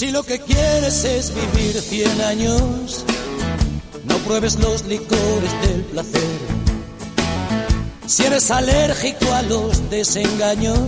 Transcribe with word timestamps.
Si 0.00 0.10
lo 0.10 0.22
que 0.22 0.38
quieres 0.38 1.04
es 1.04 1.30
vivir 1.34 1.78
cien 1.78 2.22
años, 2.22 3.04
no 4.06 4.16
pruebes 4.20 4.58
los 4.58 4.86
licores 4.86 5.60
del 5.60 5.82
placer. 5.92 6.38
Si 8.06 8.22
eres 8.22 8.50
alérgico 8.50 9.30
a 9.34 9.42
los 9.42 9.90
desengaños, 9.90 10.78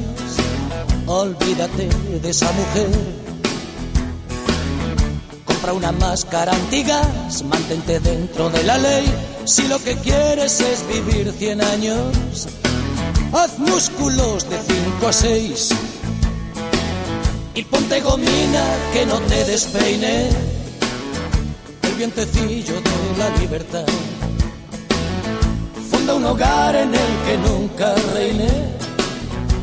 olvídate 1.05 1.91
de 2.23 2.31
esa 2.31 2.51
mujer. 2.53 2.89
Compra 5.45 5.75
una 5.75 5.93
máscara 5.93 6.55
antigas, 6.55 7.43
mantente 7.43 8.01
dentro 8.01 8.49
de 8.49 8.63
la 8.63 8.79
ley. 8.79 9.05
Si 9.45 9.69
lo 9.69 9.79
que 9.79 9.95
quieres 9.97 10.59
es 10.63 10.89
vivir 10.89 11.31
cien 11.39 11.61
años, 11.61 12.49
haz 13.35 13.59
músculos 13.59 14.49
de 14.49 14.57
cinco 14.57 15.09
a 15.09 15.13
seis 15.13 15.69
y 17.55 17.65
ponte 17.65 18.01
gomina 18.01 18.65
que 18.93 19.05
no 19.07 19.19
te 19.21 19.45
despeine 19.45 20.29
el 21.83 21.95
vientecillo 21.97 22.75
de 22.75 23.19
la 23.19 23.29
libertad. 23.39 23.87
Funda 25.91 26.15
un 26.15 26.25
hogar 26.25 26.75
en 26.77 26.95
el 26.95 27.13
que 27.27 27.39
nunca 27.39 27.95
reine 28.15 28.49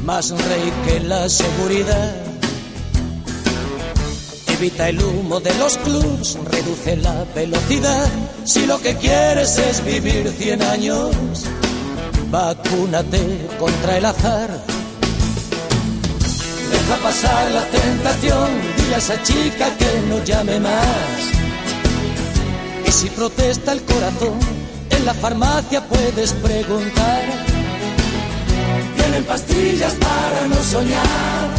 más 0.06 0.30
rey 0.32 0.72
que 0.86 1.00
la 1.02 1.28
seguridad. 1.28 2.16
Evita 4.48 4.90
el 4.90 5.02
humo 5.02 5.40
de 5.40 5.54
los 5.56 5.78
clubs, 5.78 6.38
reduce 6.52 6.98
la 6.98 7.26
velocidad. 7.34 8.08
Si 8.44 8.66
lo 8.66 8.80
que 8.82 8.96
quieres 8.98 9.58
es 9.58 9.84
vivir 9.84 10.30
cien 10.38 10.62
años, 10.62 11.16
vacúnate 12.30 13.48
contra 13.58 13.98
el 13.98 14.06
azar 14.06 14.79
Deja 16.90 17.04
pasar 17.04 17.52
la 17.52 17.64
tentación, 17.66 18.50
dile 18.76 18.96
a 18.96 18.98
esa 18.98 19.22
chica 19.22 19.78
que 19.78 20.02
no 20.10 20.24
llame 20.24 20.60
más. 20.60 21.20
Y 22.84 22.92
si 22.92 23.10
protesta 23.10 23.74
el 23.74 23.84
corazón, 23.84 24.40
en 24.90 25.06
la 25.06 25.14
farmacia 25.14 25.86
puedes 25.86 26.34
preguntar. 26.34 27.26
Tienen 28.96 29.24
pastillas 29.24 29.94
para 29.94 30.48
no 30.48 30.56
soñar. 30.64 31.59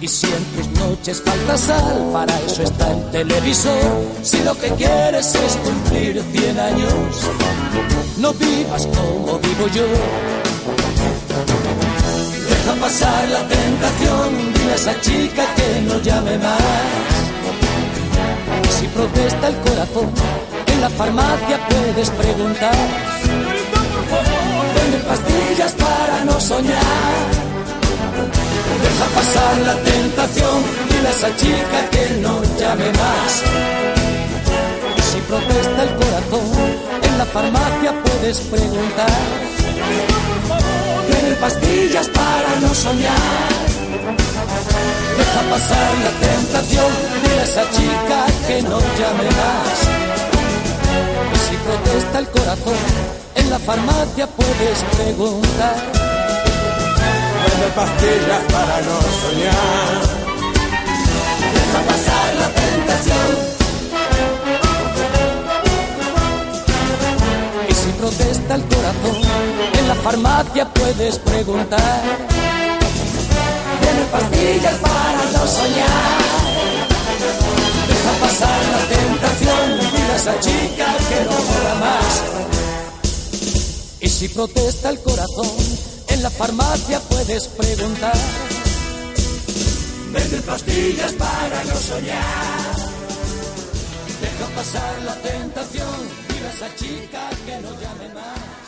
Y 0.00 0.06
si 0.06 0.26
en 0.26 0.44
tus 0.54 0.68
noches 0.80 1.20
falta 1.24 1.58
sal, 1.58 2.10
para 2.12 2.40
eso 2.42 2.62
está 2.62 2.92
el 2.92 3.10
televisor. 3.10 3.74
Si 4.22 4.40
lo 4.44 4.56
que 4.56 4.68
quieres 4.70 5.34
es 5.34 5.56
cumplir 5.56 6.22
100 6.22 6.60
años, 6.60 6.92
no 8.18 8.32
vivas 8.34 8.86
como 8.86 9.38
vivo 9.40 9.66
yo. 9.74 9.86
Deja 12.48 12.80
pasar 12.80 13.28
la 13.28 13.48
tentación, 13.48 14.52
dile 14.54 14.72
a 14.72 14.76
esa 14.76 15.00
chica 15.00 15.44
que 15.56 15.80
no 15.80 16.00
llame 16.00 16.38
más. 16.38 16.62
Si 18.78 18.86
protesta 18.86 19.48
el 19.48 19.56
corazón, 19.56 20.10
en 20.68 20.80
la 20.80 20.90
farmacia 20.90 21.58
puedes 21.68 22.10
preguntar. 22.10 22.76
Venden 24.76 25.02
pastillas 25.08 25.72
para 25.72 26.24
no 26.24 26.40
soñar 26.40 27.47
Deja 28.82 29.06
pasar 29.14 29.58
la 29.58 29.74
tentación, 29.82 30.62
dile 30.88 31.08
a 31.08 31.10
esa 31.10 31.36
chica 31.36 31.78
que 31.90 32.04
no 32.20 32.42
llame 32.58 32.90
más. 32.92 33.42
Si 35.10 35.18
protesta 35.20 35.82
el 35.82 35.94
corazón, 35.96 36.46
en 37.02 37.18
la 37.18 37.24
farmacia 37.24 37.90
puedes 38.02 38.38
preguntar. 38.40 39.20
Tienen 41.10 41.36
pastillas 41.40 42.08
para 42.08 42.60
no 42.60 42.74
soñar. 42.74 43.48
Deja 45.18 45.40
pasar 45.50 45.90
la 46.06 46.12
tentación, 46.28 46.90
dile 47.22 47.40
a 47.40 47.44
esa 47.44 47.70
chica 47.70 48.18
que 48.46 48.62
no 48.62 48.78
llame 48.98 49.28
más. 49.42 49.76
Si 51.48 51.56
protesta 51.56 52.18
el 52.18 52.28
corazón, 52.28 52.80
en 53.34 53.50
la 53.50 53.58
farmacia 53.58 54.26
puedes 54.26 54.78
preguntar 54.96 56.07
de 57.60 57.68
pastillas 57.74 58.42
para 58.52 58.80
no 58.88 58.96
soñar. 59.22 59.90
Deja 61.54 61.80
pasar 61.90 62.28
la 62.42 62.48
tentación. 62.62 63.30
Y 67.68 67.74
si 67.74 67.90
protesta 68.00 68.54
el 68.54 68.62
corazón, 68.62 69.18
en 69.78 69.88
la 69.88 69.94
farmacia 69.96 70.68
puedes 70.72 71.18
preguntar. 71.18 72.02
Tiene 73.80 74.02
pastillas 74.12 74.74
para 74.74 75.22
no 75.34 75.46
soñar. 75.58 76.18
Deja 77.88 78.12
pasar 78.24 78.60
la 78.74 78.82
tentación, 78.96 79.64
mira 79.92 80.12
a 80.12 80.16
esa 80.16 80.40
chica 80.40 80.86
que 81.08 81.18
no 81.24 81.36
mola 81.48 81.74
más. 81.80 82.12
Y 84.00 84.08
si 84.08 84.28
protesta 84.28 84.90
el 84.90 85.00
corazón, 85.00 85.97
en 86.18 86.24
la 86.24 86.30
farmacia 86.30 86.98
puedes 87.00 87.46
preguntar. 87.48 88.16
Venden 90.12 90.42
pastillas 90.42 91.12
para 91.12 91.64
no 91.64 91.76
soñar. 91.76 92.76
Deja 94.20 94.46
pasar 94.56 95.02
la 95.02 95.14
tentación, 95.16 95.98
mira 96.28 96.48
a 96.48 96.52
esa 96.52 96.74
chica 96.74 97.30
que 97.46 97.60
no 97.60 97.70
llame 97.80 98.14
más. 98.14 98.67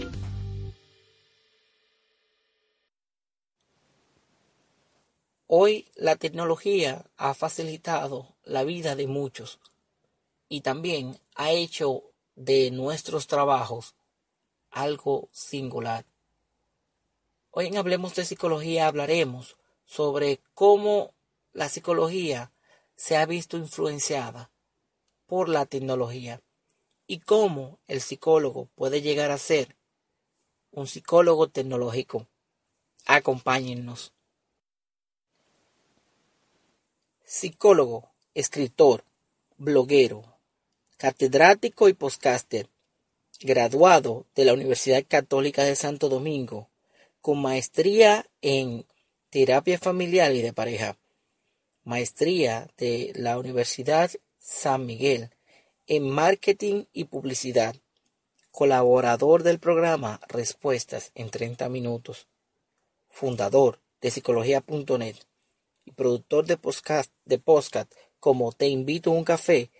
Hoy 5.53 5.91
la 5.95 6.15
tecnología 6.15 7.11
ha 7.17 7.33
facilitado 7.33 8.37
la 8.45 8.63
vida 8.63 8.95
de 8.95 9.05
muchos 9.07 9.59
y 10.47 10.61
también 10.61 11.19
ha 11.35 11.51
hecho 11.51 12.13
de 12.35 12.71
nuestros 12.71 13.27
trabajos 13.27 13.93
algo 14.69 15.27
singular. 15.33 16.05
Hoy 17.49 17.67
en 17.67 17.75
Hablemos 17.75 18.15
de 18.15 18.23
Psicología 18.23 18.87
hablaremos 18.87 19.57
sobre 19.83 20.39
cómo 20.53 21.13
la 21.51 21.67
psicología 21.67 22.53
se 22.95 23.17
ha 23.17 23.25
visto 23.25 23.57
influenciada 23.57 24.51
por 25.25 25.49
la 25.49 25.65
tecnología 25.65 26.41
y 27.07 27.19
cómo 27.19 27.81
el 27.87 27.99
psicólogo 27.99 28.69
puede 28.73 29.01
llegar 29.01 29.31
a 29.31 29.37
ser 29.37 29.75
un 30.71 30.87
psicólogo 30.87 31.49
tecnológico. 31.49 32.29
Acompáñennos. 33.05 34.13
Psicólogo, 37.33 38.11
escritor, 38.33 39.05
bloguero, 39.55 40.37
catedrático 40.97 41.87
y 41.87 41.93
postcaster, 41.93 42.67
graduado 43.39 44.25
de 44.35 44.43
la 44.43 44.53
Universidad 44.53 45.05
Católica 45.07 45.63
de 45.63 45.77
Santo 45.77 46.09
Domingo, 46.09 46.67
con 47.21 47.41
maestría 47.41 48.25
en 48.41 48.85
terapia 49.29 49.79
familiar 49.79 50.33
y 50.33 50.41
de 50.41 50.51
pareja, 50.51 50.97
maestría 51.85 52.69
de 52.77 53.13
la 53.15 53.39
Universidad 53.39 54.11
San 54.37 54.85
Miguel 54.85 55.29
en 55.87 56.09
marketing 56.09 56.83
y 56.91 57.05
publicidad, 57.05 57.77
colaborador 58.51 59.43
del 59.43 59.57
programa 59.57 60.19
Respuestas 60.27 61.13
en 61.15 61.29
30 61.29 61.69
minutos, 61.69 62.27
fundador 63.07 63.79
de 64.01 64.11
psicología.net 64.11 65.15
y 65.85 65.91
productor 65.91 66.45
de 66.45 66.57
podcast, 66.57 67.93
como 68.19 68.51
Te 68.51 68.67
invito 68.67 69.11
a 69.11 69.13
un 69.13 69.23
café 69.23 69.71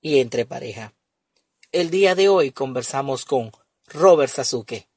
y 0.00 0.18
Entre 0.20 0.46
pareja. 0.46 0.94
El 1.72 1.90
día 1.90 2.14
de 2.14 2.28
hoy 2.28 2.52
conversamos 2.52 3.24
con 3.24 3.50
Robert 3.88 4.32
Sasuke. 4.32 4.88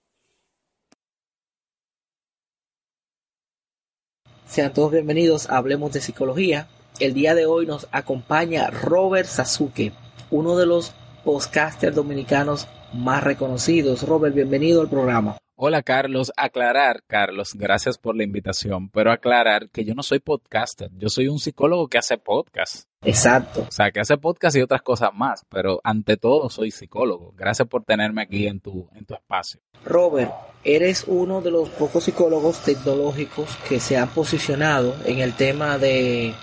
Sean 4.46 4.74
todos 4.74 4.92
bienvenidos 4.92 5.50
a 5.50 5.58
Hablemos 5.58 5.94
de 5.94 6.02
Psicología. 6.02 6.70
El 7.00 7.14
día 7.14 7.36
de 7.36 7.46
hoy 7.46 7.66
nos 7.66 7.88
acompaña 7.92 8.70
Robert 8.70 9.28
Sasuke, 9.28 9.94
uno 10.32 10.58
de 10.58 10.66
los 10.66 10.94
podcasters 11.24 11.96
dominicanos 11.96 12.68
más 12.94 13.24
reconocidos. 13.24 14.04
Robert, 14.04 14.34
bienvenido 14.34 14.82
al 14.82 14.90
programa. 14.90 15.38
Hola 15.62 15.84
Carlos, 15.84 16.32
aclarar, 16.38 17.04
Carlos, 17.06 17.54
gracias 17.54 17.98
por 17.98 18.16
la 18.16 18.24
invitación, 18.24 18.88
pero 18.88 19.12
aclarar 19.12 19.70
que 19.70 19.84
yo 19.84 19.94
no 19.94 20.04
soy 20.04 20.20
podcaster, 20.20 20.90
yo 20.98 21.10
soy 21.10 21.28
un 21.28 21.38
psicólogo 21.38 21.90
que 21.90 21.98
hace 21.98 22.18
podcast. 22.18 22.86
Exacto. 23.04 23.66
O 23.68 23.72
sea, 23.72 23.92
que 23.92 24.00
hace 24.00 24.16
podcast 24.16 24.56
y 24.56 24.62
otras 24.62 24.82
cosas 24.82 25.10
más, 25.14 25.46
pero 25.50 25.82
ante 25.84 26.16
todo 26.16 26.50
soy 26.50 26.72
psicólogo. 26.72 27.34
Gracias 27.36 27.68
por 27.68 27.84
tenerme 27.84 28.22
aquí 28.22 28.48
en 28.48 28.62
tu, 28.62 28.88
en 28.96 29.04
tu 29.04 29.16
espacio. 29.16 29.60
Robert, 29.84 30.32
eres 30.64 31.04
uno 31.08 31.42
de 31.42 31.52
los 31.52 31.68
pocos 31.68 32.06
psicólogos 32.06 32.64
tecnológicos 32.64 33.58
que 33.68 33.82
se 33.82 33.98
han 33.98 34.08
posicionado 34.08 34.96
en 35.04 35.20
el 35.20 35.34
tema 35.34 35.78
de, 35.78 36.34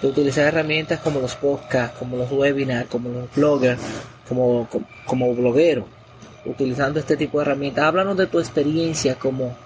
de 0.00 0.06
utilizar 0.06 0.46
herramientas 0.46 1.00
como 1.00 1.18
los 1.18 1.34
podcasts, 1.34 1.98
como 1.98 2.16
los 2.16 2.30
webinars, 2.30 2.88
como 2.88 3.08
los 3.08 3.34
bloggers, 3.34 3.82
como, 4.28 4.68
como, 4.70 4.86
como 5.04 5.34
bloguero 5.34 6.01
utilizando 6.44 7.00
este 7.00 7.16
tipo 7.16 7.38
de 7.38 7.44
herramientas. 7.44 7.84
Háblanos 7.84 8.16
de 8.16 8.26
tu 8.26 8.38
experiencia 8.38 9.16
como, 9.16 9.56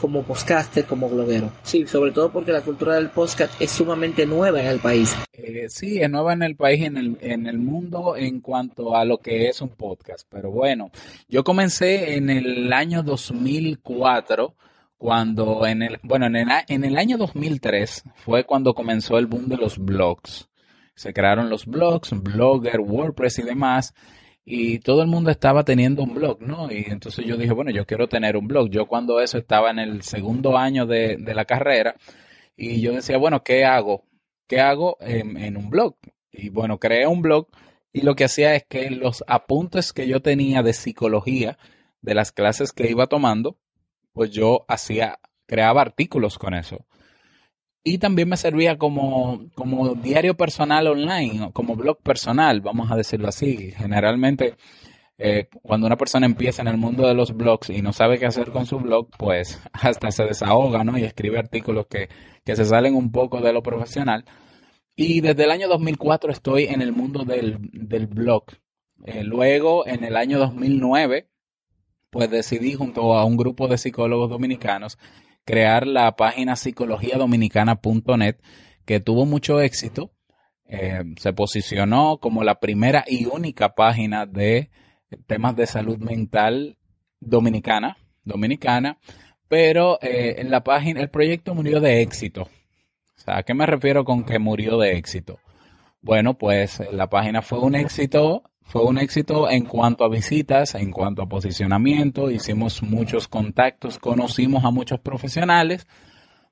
como 0.00 0.22
podcaster, 0.22 0.84
como 0.84 1.08
bloguero. 1.08 1.50
Sí, 1.62 1.86
sobre 1.86 2.12
todo 2.12 2.30
porque 2.30 2.52
la 2.52 2.62
cultura 2.62 2.94
del 2.94 3.10
podcast 3.10 3.60
es 3.60 3.70
sumamente 3.70 4.26
nueva 4.26 4.60
en 4.60 4.66
el 4.66 4.78
país. 4.78 5.16
Eh, 5.32 5.66
sí, 5.68 6.00
es 6.00 6.10
nueva 6.10 6.32
en 6.32 6.42
el 6.42 6.56
país 6.56 6.82
en 6.82 6.96
el, 6.96 7.18
en 7.20 7.46
el 7.46 7.58
mundo 7.58 8.16
en 8.16 8.40
cuanto 8.40 8.96
a 8.96 9.04
lo 9.04 9.18
que 9.18 9.48
es 9.48 9.60
un 9.60 9.70
podcast. 9.70 10.26
Pero 10.28 10.50
bueno, 10.50 10.90
yo 11.28 11.44
comencé 11.44 12.16
en 12.16 12.30
el 12.30 12.72
año 12.72 13.02
2004 13.02 14.54
cuando 14.96 15.66
en 15.66 15.82
el, 15.82 15.98
bueno, 16.02 16.26
en 16.26 16.36
el, 16.36 16.48
en 16.68 16.84
el 16.84 16.96
año 16.96 17.18
2003 17.18 18.04
fue 18.14 18.44
cuando 18.44 18.74
comenzó 18.74 19.18
el 19.18 19.26
boom 19.26 19.48
de 19.48 19.56
los 19.56 19.78
blogs. 19.78 20.48
Se 20.94 21.12
crearon 21.12 21.50
los 21.50 21.66
blogs, 21.66 22.10
Blogger, 22.22 22.80
WordPress 22.80 23.40
y 23.40 23.42
demás 23.42 23.94
y 24.44 24.78
todo 24.80 25.02
el 25.02 25.08
mundo 25.08 25.30
estaba 25.30 25.64
teniendo 25.64 26.02
un 26.02 26.14
blog, 26.14 26.40
¿no? 26.42 26.70
Y 26.70 26.84
entonces 26.88 27.24
yo 27.24 27.36
dije, 27.36 27.52
bueno, 27.52 27.70
yo 27.70 27.86
quiero 27.86 28.08
tener 28.08 28.36
un 28.36 28.46
blog. 28.46 28.68
Yo 28.68 28.86
cuando 28.86 29.20
eso 29.20 29.38
estaba 29.38 29.70
en 29.70 29.78
el 29.78 30.02
segundo 30.02 30.58
año 30.58 30.86
de, 30.86 31.18
la 31.18 31.44
carrera 31.46 31.96
y 32.56 32.80
yo 32.80 32.92
decía, 32.92 33.16
bueno, 33.16 33.42
¿qué 33.42 33.64
hago? 33.64 34.04
¿Qué 34.46 34.60
hago 34.60 34.98
en, 35.00 35.38
en, 35.38 35.56
un 35.56 35.70
blog? 35.70 35.96
Y 36.30 36.50
bueno, 36.50 36.78
creé 36.78 37.06
un 37.06 37.22
blog 37.22 37.48
y 37.92 38.02
lo 38.02 38.14
que 38.16 38.24
hacía 38.24 38.54
es 38.54 38.64
que 38.68 38.90
los 38.90 39.24
apuntes 39.26 39.92
que 39.92 40.06
yo 40.06 40.20
tenía 40.20 40.62
de 40.62 40.74
psicología, 40.74 41.58
de 42.02 42.14
las 42.14 42.32
clases 42.32 42.72
que 42.72 42.90
iba 42.90 43.06
tomando, 43.06 43.56
pues 44.12 44.30
yo 44.30 44.66
hacía, 44.68 45.20
creaba 45.46 45.80
artículos 45.80 46.38
con 46.38 46.54
eso. 46.54 46.84
Y 47.86 47.98
también 47.98 48.30
me 48.30 48.38
servía 48.38 48.78
como, 48.78 49.44
como 49.54 49.94
diario 49.94 50.34
personal 50.34 50.86
online, 50.86 51.50
como 51.52 51.76
blog 51.76 51.98
personal, 51.98 52.62
vamos 52.62 52.90
a 52.90 52.96
decirlo 52.96 53.28
así. 53.28 53.72
Generalmente, 53.72 54.54
eh, 55.18 55.48
cuando 55.62 55.86
una 55.86 55.98
persona 55.98 56.24
empieza 56.24 56.62
en 56.62 56.68
el 56.68 56.78
mundo 56.78 57.06
de 57.06 57.12
los 57.12 57.36
blogs 57.36 57.68
y 57.68 57.82
no 57.82 57.92
sabe 57.92 58.18
qué 58.18 58.24
hacer 58.24 58.52
con 58.52 58.64
su 58.64 58.78
blog, 58.78 59.10
pues 59.18 59.60
hasta 59.74 60.10
se 60.10 60.24
desahoga, 60.24 60.82
¿no? 60.82 60.96
Y 60.96 61.04
escribe 61.04 61.38
artículos 61.38 61.86
que, 61.86 62.08
que 62.42 62.56
se 62.56 62.64
salen 62.64 62.94
un 62.94 63.12
poco 63.12 63.42
de 63.42 63.52
lo 63.52 63.62
profesional. 63.62 64.24
Y 64.96 65.20
desde 65.20 65.44
el 65.44 65.50
año 65.50 65.68
2004 65.68 66.32
estoy 66.32 66.64
en 66.64 66.80
el 66.80 66.92
mundo 66.92 67.24
del, 67.24 67.58
del 67.70 68.06
blog. 68.06 68.44
Eh, 69.04 69.24
luego, 69.24 69.86
en 69.86 70.04
el 70.04 70.16
año 70.16 70.38
2009, 70.38 71.28
pues 72.08 72.30
decidí 72.30 72.72
junto 72.72 73.14
a 73.14 73.26
un 73.26 73.36
grupo 73.36 73.68
de 73.68 73.76
psicólogos 73.76 74.30
dominicanos 74.30 74.98
crear 75.44 75.86
la 75.86 76.16
página 76.16 76.56
psicologiadominicana.net 76.56 78.36
que 78.84 79.00
tuvo 79.00 79.26
mucho 79.26 79.60
éxito. 79.60 80.12
Eh, 80.66 81.02
se 81.18 81.32
posicionó 81.32 82.18
como 82.18 82.42
la 82.42 82.58
primera 82.58 83.04
y 83.06 83.26
única 83.26 83.74
página 83.74 84.26
de 84.26 84.70
temas 85.26 85.56
de 85.56 85.66
salud 85.66 85.98
mental 85.98 86.78
dominicana, 87.20 87.96
dominicana, 88.24 88.98
pero 89.48 89.98
eh, 90.02 90.36
en 90.38 90.50
la 90.50 90.64
página 90.64 91.00
el 91.00 91.10
proyecto 91.10 91.54
murió 91.54 91.80
de 91.80 92.02
éxito. 92.02 92.48
¿a 93.26 93.42
qué 93.42 93.54
me 93.54 93.66
refiero 93.66 94.04
con 94.04 94.24
que 94.24 94.38
murió 94.38 94.78
de 94.78 94.96
éxito? 94.96 95.38
Bueno, 96.00 96.34
pues 96.34 96.82
la 96.92 97.08
página 97.08 97.40
fue 97.40 97.60
un 97.60 97.74
éxito 97.74 98.42
fue 98.64 98.82
un 98.82 98.98
éxito 98.98 99.48
en 99.48 99.64
cuanto 99.66 100.04
a 100.04 100.08
visitas, 100.08 100.74
en 100.74 100.90
cuanto 100.90 101.22
a 101.22 101.28
posicionamiento, 101.28 102.30
hicimos 102.30 102.82
muchos 102.82 103.28
contactos, 103.28 103.98
conocimos 103.98 104.64
a 104.64 104.70
muchos 104.70 104.98
profesionales, 105.00 105.86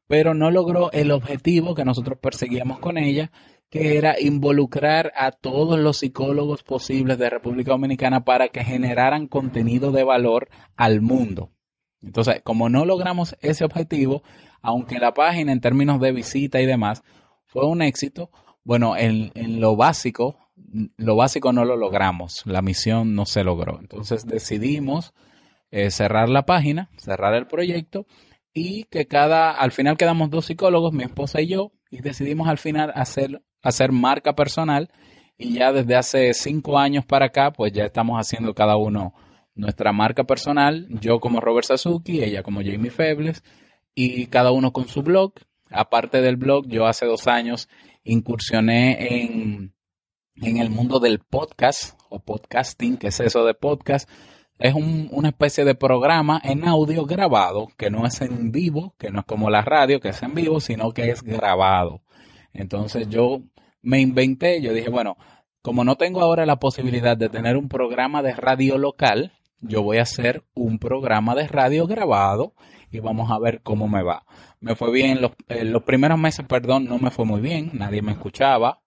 pero 0.07 0.35
no 0.35 0.51
logró 0.51 0.93
el 0.93 1.11
objetivo 1.11 1.75
que 1.75 1.85
nosotros 1.85 2.19
perseguíamos 2.21 2.79
con 2.79 2.99
ella, 2.99 3.33
que 3.71 3.97
era 3.97 4.21
involucrar 4.21 5.13
a 5.17 5.33
todos 5.33 5.81
los 5.81 5.99
psicólogos 5.99 6.63
posibles 6.63 7.17
de 7.17 7.31
República 7.31 7.73
Dominicana 7.73 8.23
para 8.23 8.49
que 8.49 8.63
generaran 8.63 9.27
contenido 9.27 9.91
de 9.91 10.05
valor 10.05 10.49
al 10.77 11.01
mundo. 11.01 11.51
Entonces, 12.03 12.43
como 12.45 12.69
no 12.69 12.85
logramos 12.85 13.37
ese 13.41 13.65
objetivo, 13.65 14.23
aunque 14.61 14.99
la 14.99 15.15
página 15.15 15.53
en 15.53 15.61
términos 15.61 16.01
de 16.01 16.13
visita 16.13 16.61
y 16.61 16.67
demás 16.67 17.03
fue 17.47 17.67
un 17.67 17.81
éxito, 17.81 18.31
bueno, 18.65 18.97
en, 18.97 19.33
en 19.35 19.61
lo 19.61 19.75
básico 19.77 20.37
lo 20.97 21.17
básico 21.17 21.53
no 21.53 21.65
lo 21.65 21.77
logramos, 21.77 22.43
la 22.47 22.63
misión 22.63 23.15
no 23.15 23.27
se 23.27 23.45
logró. 23.45 23.79
Entonces 23.81 24.27
decidimos 24.27 25.13
eh, 25.71 25.91
cerrar 25.91 26.29
la 26.29 26.47
página, 26.47 26.91
cerrar 26.97 27.35
el 27.35 27.47
proyecto 27.47 28.07
y 28.55 28.85
que 28.85 29.07
cada, 29.07 29.53
al 29.53 29.73
final 29.73 29.97
quedamos 29.97 30.31
dos 30.31 30.47
psicólogos, 30.47 30.93
mi 30.93 31.05
esposa 31.05 31.41
y 31.41 31.49
yo, 31.49 31.73
y 31.91 32.01
decidimos 32.01 32.49
al 32.49 32.59
final 32.59 32.93
hacer, 32.95 33.43
hacer 33.63 33.93
marca 33.93 34.35
personal 34.35 34.91
y 35.39 35.55
ya 35.55 35.73
desde 35.73 35.97
hace 35.97 36.35
cinco 36.35 36.79
años 36.79 37.05
para 37.05 37.27
acá, 37.27 37.53
pues 37.53 37.73
ya 37.73 37.85
estamos 37.85 38.19
haciendo 38.19 38.55
cada 38.55 38.77
uno 38.77 39.15
nuestra 39.55 39.93
marca 39.93 40.25
personal, 40.25 40.87
yo 40.89 41.21
como 41.21 41.41
Robert 41.41 41.67
Sasuki, 41.67 42.23
ella 42.23 42.43
como 42.43 42.61
Jamie 42.61 42.91
Febles, 42.91 43.43
y 43.95 44.27
cada 44.27 44.53
uno 44.53 44.73
con 44.73 44.89
su 44.89 45.03
blog. 45.03 45.35
Aparte 45.71 46.21
del 46.21 46.37
blog, 46.37 46.67
yo 46.69 46.87
hace 46.87 47.07
dos 47.07 47.27
años 47.27 47.69
incursioné 48.05 49.25
en 49.25 49.75
en 50.37 50.59
el 50.59 50.71
mundo 50.71 51.01
del 51.01 51.19
podcast 51.19 51.99
o 52.09 52.21
podcasting, 52.21 52.97
que 52.97 53.09
es 53.09 53.21
eso 53.21 53.45
de 53.45 53.55
podcast, 53.55 54.09
es 54.59 54.75
una 54.75 55.29
especie 55.29 55.65
de 55.65 55.75
programa 55.75 56.41
en 56.45 56.67
audio 56.69 57.05
grabado, 57.05 57.69
que 57.77 57.91
no 57.91 58.07
es 58.07 58.21
en 58.21 58.53
vivo, 58.53 58.95
que 58.99 59.11
no 59.11 59.21
es 59.21 59.27
como 59.27 59.51
la 59.51 59.63
radio, 59.63 60.01
que 60.01 60.11
es 60.11 60.23
en 60.23 60.35
vivo, 60.35 60.61
sino 60.61 60.93
que 60.93 61.11
es 61.11 61.23
grabado. 61.23 62.03
Entonces 62.53 63.09
yo 63.09 63.43
me 63.83 64.01
inventé, 64.01 64.61
yo 64.63 64.73
dije, 64.73 64.89
bueno, 64.89 65.17
como 65.63 65.85
no 65.85 65.97
tengo 65.97 66.21
ahora 66.21 66.47
la 66.47 66.61
posibilidad 66.61 67.17
de 67.17 67.29
tener 67.29 67.57
un 67.57 67.69
programa 67.69 68.23
de 68.23 68.35
radio 68.35 68.79
local, 68.79 69.33
yo 69.61 69.83
voy 69.83 69.99
a 69.99 70.03
hacer 70.03 70.45
un 70.55 70.79
programa 70.79 71.35
de 71.35 71.49
radio 71.49 71.87
grabado 71.87 72.55
y 72.91 73.01
vamos 73.01 73.31
a 73.31 73.39
ver 73.39 73.63
cómo 73.63 73.89
me 73.89 74.03
va. 74.03 74.25
Me 74.61 74.77
fue 74.77 74.93
bien, 74.93 75.21
los, 75.21 75.33
eh, 75.49 75.65
los 75.65 75.83
primeros 75.83 76.19
meses, 76.19 76.47
perdón, 76.47 76.85
no 76.85 76.99
me 76.99 77.11
fue 77.11 77.25
muy 77.25 77.41
bien, 77.41 77.71
nadie 77.75 78.03
me 78.03 78.13
escuchaba, 78.13 78.82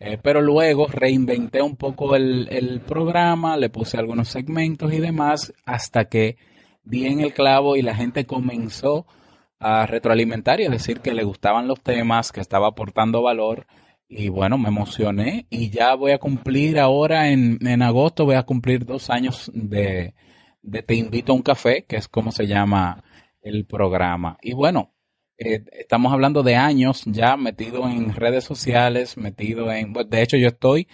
eh, 0.00 0.18
pero 0.22 0.40
luego 0.40 0.86
reinventé 0.86 1.60
un 1.60 1.76
poco 1.76 2.14
el, 2.14 2.48
el, 2.50 2.80
programa, 2.80 3.56
le 3.56 3.68
puse 3.68 3.98
algunos 3.98 4.28
segmentos 4.28 4.92
y 4.92 5.00
demás, 5.00 5.52
hasta 5.64 6.04
que 6.06 6.36
di 6.84 7.06
en 7.06 7.20
el 7.20 7.34
clavo 7.34 7.76
y 7.76 7.82
la 7.82 7.96
gente 7.96 8.24
comenzó 8.24 9.06
a 9.58 9.86
retroalimentar 9.86 10.60
y 10.60 10.66
a 10.66 10.70
decir 10.70 11.00
que 11.00 11.14
le 11.14 11.24
gustaban 11.24 11.66
los 11.66 11.82
temas, 11.82 12.30
que 12.32 12.40
estaba 12.40 12.68
aportando 12.68 13.22
valor. 13.22 13.66
Y 14.08 14.28
bueno, 14.28 14.56
me 14.56 14.68
emocioné 14.68 15.46
y 15.50 15.70
ya 15.70 15.94
voy 15.94 16.12
a 16.12 16.18
cumplir 16.18 16.78
ahora 16.78 17.28
en, 17.28 17.58
en 17.66 17.82
agosto, 17.82 18.24
voy 18.24 18.36
a 18.36 18.44
cumplir 18.44 18.86
dos 18.86 19.10
años 19.10 19.50
de, 19.52 20.14
de 20.62 20.82
Te 20.82 20.94
invito 20.94 21.32
a 21.32 21.36
un 21.36 21.42
café, 21.42 21.84
que 21.86 21.96
es 21.96 22.08
como 22.08 22.32
se 22.32 22.46
llama 22.46 23.04
el 23.42 23.66
programa. 23.66 24.38
Y 24.40 24.54
bueno, 24.54 24.94
eh, 25.38 25.64
estamos 25.72 26.12
hablando 26.12 26.42
de 26.42 26.56
años 26.56 27.04
ya 27.06 27.36
metido 27.36 27.88
en 27.88 28.12
redes 28.14 28.44
sociales, 28.44 29.16
metido 29.16 29.72
en... 29.72 29.92
de 29.92 30.22
hecho, 30.22 30.36
yo 30.36 30.48
estoy 30.48 30.88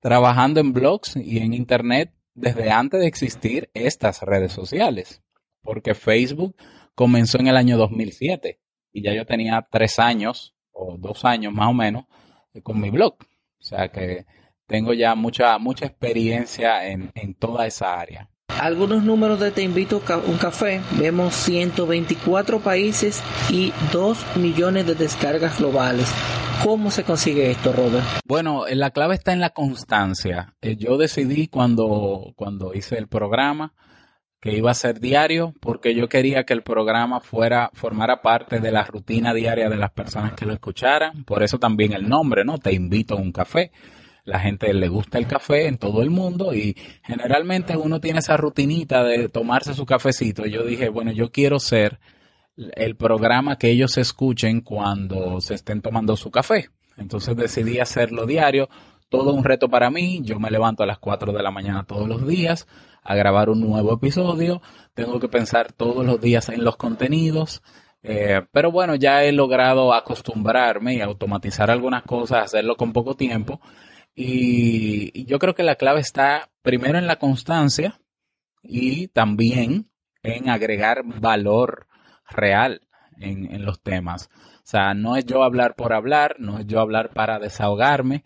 trabajando 0.00 0.60
en 0.60 0.72
blogs 0.72 1.16
y 1.16 1.38
en 1.38 1.54
internet 1.54 2.12
desde 2.34 2.70
antes 2.70 3.00
de 3.00 3.06
existir 3.06 3.70
estas 3.74 4.22
redes 4.22 4.52
sociales, 4.52 5.22
porque 5.62 5.94
Facebook 5.94 6.56
comenzó 6.94 7.38
en 7.38 7.48
el 7.48 7.56
año 7.56 7.76
2007 7.76 8.60
y 8.92 9.02
ya 9.02 9.14
yo 9.14 9.26
tenía 9.26 9.66
tres 9.70 9.98
años 9.98 10.56
o 10.72 10.96
dos 10.98 11.24
años 11.24 11.52
más 11.52 11.68
o 11.68 11.74
menos 11.74 12.04
con 12.62 12.80
mi 12.80 12.90
blog. 12.90 13.16
O 13.60 13.62
sea 13.62 13.88
que 13.88 14.26
tengo 14.66 14.92
ya 14.92 15.14
mucha, 15.14 15.56
mucha 15.58 15.86
experiencia 15.86 16.88
en, 16.88 17.12
en 17.14 17.34
toda 17.34 17.66
esa 17.66 17.98
área. 17.98 18.28
Algunos 18.60 19.04
números 19.04 19.38
de 19.38 19.52
Te 19.52 19.62
invito 19.62 20.02
a 20.08 20.16
un 20.16 20.36
café. 20.36 20.80
Vemos 20.98 21.34
124 21.34 22.58
países 22.58 23.22
y 23.50 23.72
2 23.92 24.36
millones 24.36 24.84
de 24.86 24.96
descargas 24.96 25.58
globales. 25.58 26.12
¿Cómo 26.64 26.90
se 26.90 27.04
consigue 27.04 27.52
esto, 27.52 27.72
Robert? 27.72 28.04
Bueno, 28.24 28.64
la 28.68 28.90
clave 28.90 29.14
está 29.14 29.32
en 29.32 29.40
la 29.40 29.50
constancia. 29.50 30.54
Eh, 30.60 30.76
yo 30.76 30.98
decidí 30.98 31.46
cuando, 31.46 32.32
cuando 32.34 32.74
hice 32.74 32.98
el 32.98 33.06
programa 33.06 33.74
que 34.40 34.56
iba 34.56 34.70
a 34.70 34.74
ser 34.74 34.98
diario 34.98 35.54
porque 35.60 35.94
yo 35.94 36.08
quería 36.08 36.44
que 36.44 36.52
el 36.52 36.62
programa 36.62 37.20
fuera 37.20 37.70
formara 37.74 38.22
parte 38.22 38.58
de 38.58 38.72
la 38.72 38.84
rutina 38.84 39.34
diaria 39.34 39.68
de 39.68 39.76
las 39.76 39.92
personas 39.92 40.32
que 40.32 40.46
lo 40.46 40.52
escucharan. 40.52 41.24
Por 41.24 41.44
eso 41.44 41.58
también 41.58 41.92
el 41.92 42.08
nombre, 42.08 42.44
¿no? 42.44 42.58
Te 42.58 42.72
invito 42.72 43.14
a 43.14 43.18
un 43.18 43.30
café 43.30 43.70
la 44.28 44.40
gente 44.40 44.74
le 44.74 44.88
gusta 44.88 45.16
el 45.16 45.26
café 45.26 45.68
en 45.68 45.78
todo 45.78 46.02
el 46.02 46.10
mundo 46.10 46.54
y 46.54 46.76
generalmente 47.02 47.78
uno 47.78 47.98
tiene 47.98 48.18
esa 48.18 48.36
rutinita 48.36 49.02
de 49.02 49.30
tomarse 49.30 49.72
su 49.72 49.86
cafecito. 49.86 50.44
Yo 50.44 50.64
dije, 50.64 50.90
bueno, 50.90 51.12
yo 51.12 51.32
quiero 51.32 51.58
ser 51.58 51.98
el 52.56 52.94
programa 52.94 53.56
que 53.56 53.70
ellos 53.70 53.96
escuchen 53.96 54.60
cuando 54.60 55.40
se 55.40 55.54
estén 55.54 55.80
tomando 55.80 56.14
su 56.14 56.30
café. 56.30 56.68
Entonces 56.98 57.36
decidí 57.36 57.78
hacerlo 57.78 58.26
diario, 58.26 58.68
todo 59.08 59.32
un 59.32 59.44
reto 59.44 59.70
para 59.70 59.88
mí. 59.90 60.20
Yo 60.22 60.38
me 60.38 60.50
levanto 60.50 60.82
a 60.82 60.86
las 60.86 60.98
4 60.98 61.32
de 61.32 61.42
la 61.42 61.50
mañana 61.50 61.84
todos 61.84 62.06
los 62.06 62.26
días 62.26 62.66
a 63.02 63.14
grabar 63.14 63.48
un 63.48 63.60
nuevo 63.60 63.94
episodio. 63.94 64.60
Tengo 64.92 65.20
que 65.20 65.28
pensar 65.28 65.72
todos 65.72 66.04
los 66.04 66.20
días 66.20 66.50
en 66.50 66.64
los 66.64 66.76
contenidos. 66.76 67.62
Eh, 68.02 68.42
pero 68.52 68.70
bueno, 68.70 68.94
ya 68.94 69.24
he 69.24 69.32
logrado 69.32 69.94
acostumbrarme 69.94 70.96
y 70.96 71.00
automatizar 71.00 71.70
algunas 71.70 72.02
cosas, 72.02 72.44
hacerlo 72.44 72.76
con 72.76 72.92
poco 72.92 73.14
tiempo. 73.14 73.60
Y, 74.20 75.24
yo 75.26 75.38
creo 75.38 75.54
que 75.54 75.62
la 75.62 75.76
clave 75.76 76.00
está 76.00 76.50
primero 76.62 76.98
en 76.98 77.06
la 77.06 77.20
constancia 77.20 78.00
y 78.64 79.06
también 79.06 79.92
en 80.24 80.48
agregar 80.48 81.04
valor 81.04 81.86
real 82.28 82.80
en, 83.20 83.64
los 83.64 83.80
temas. 83.80 84.28
O 84.56 84.64
sea, 84.64 84.92
no 84.92 85.14
es 85.14 85.24
yo 85.24 85.44
hablar 85.44 85.76
por 85.76 85.92
hablar, 85.92 86.34
no 86.40 86.58
es 86.58 86.66
yo 86.66 86.80
hablar 86.80 87.10
para 87.10 87.38
desahogarme, 87.38 88.24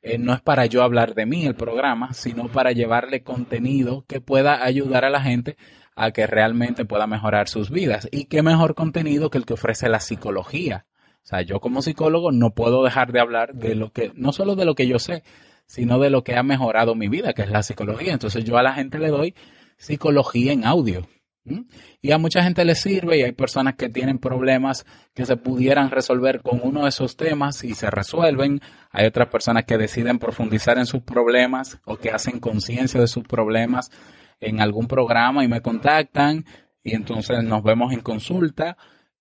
eh, 0.00 0.16
no 0.16 0.32
es 0.32 0.40
para 0.40 0.64
yo 0.64 0.82
hablar 0.82 1.14
de 1.14 1.26
mí 1.26 1.44
el 1.44 1.54
programa, 1.54 2.14
sino 2.14 2.48
para 2.48 2.72
llevarle 2.72 3.22
contenido 3.22 4.06
que 4.08 4.22
pueda 4.22 4.64
ayudar 4.64 5.04
a 5.04 5.10
la 5.10 5.20
gente 5.20 5.58
a 5.94 6.12
que 6.12 6.26
realmente 6.26 6.86
pueda 6.86 7.06
mejorar 7.06 7.48
sus 7.50 7.70
vidas. 7.70 8.08
Y 8.10 8.24
qué 8.24 8.42
mejor 8.42 8.74
contenido 8.74 9.28
que 9.28 9.36
el 9.36 9.44
que 9.44 9.52
ofrece 9.52 9.90
la 9.90 10.00
psicología. 10.00 10.86
O 11.24 11.26
sea, 11.26 11.40
yo 11.40 11.58
como 11.58 11.80
psicólogo 11.80 12.32
no 12.32 12.50
puedo 12.50 12.84
dejar 12.84 13.10
de 13.10 13.20
hablar 13.20 13.54
de 13.54 13.74
lo 13.74 13.92
que, 13.92 14.12
no 14.14 14.32
solo 14.32 14.56
de 14.56 14.66
lo 14.66 14.74
que 14.74 14.86
yo 14.86 14.98
sé, 14.98 15.22
sino 15.64 15.98
de 15.98 16.10
lo 16.10 16.22
que 16.22 16.36
ha 16.36 16.42
mejorado 16.42 16.94
mi 16.94 17.08
vida, 17.08 17.32
que 17.32 17.42
es 17.42 17.50
la 17.50 17.62
psicología. 17.62 18.12
Entonces 18.12 18.44
yo 18.44 18.58
a 18.58 18.62
la 18.62 18.74
gente 18.74 18.98
le 18.98 19.08
doy 19.08 19.34
psicología 19.78 20.52
en 20.52 20.66
audio. 20.66 21.08
Y 22.00 22.12
a 22.12 22.18
mucha 22.18 22.42
gente 22.42 22.64
le 22.64 22.74
sirve 22.74 23.18
y 23.18 23.22
hay 23.22 23.32
personas 23.32 23.74
que 23.74 23.90
tienen 23.90 24.18
problemas 24.18 24.86
que 25.14 25.26
se 25.26 25.36
pudieran 25.36 25.90
resolver 25.90 26.40
con 26.42 26.60
uno 26.62 26.82
de 26.82 26.88
esos 26.88 27.16
temas 27.16 27.64
y 27.64 27.74
se 27.74 27.90
resuelven. 27.90 28.60
Hay 28.90 29.06
otras 29.06 29.28
personas 29.28 29.64
que 29.64 29.78
deciden 29.78 30.18
profundizar 30.18 30.78
en 30.78 30.86
sus 30.86 31.02
problemas 31.02 31.80
o 31.84 31.96
que 31.96 32.10
hacen 32.10 32.40
conciencia 32.40 33.00
de 33.00 33.08
sus 33.08 33.24
problemas 33.24 33.90
en 34.40 34.60
algún 34.60 34.88
programa 34.88 35.44
y 35.44 35.48
me 35.48 35.60
contactan 35.60 36.44
y 36.82 36.94
entonces 36.94 37.42
nos 37.44 37.62
vemos 37.62 37.92
en 37.92 38.00
consulta 38.00 38.76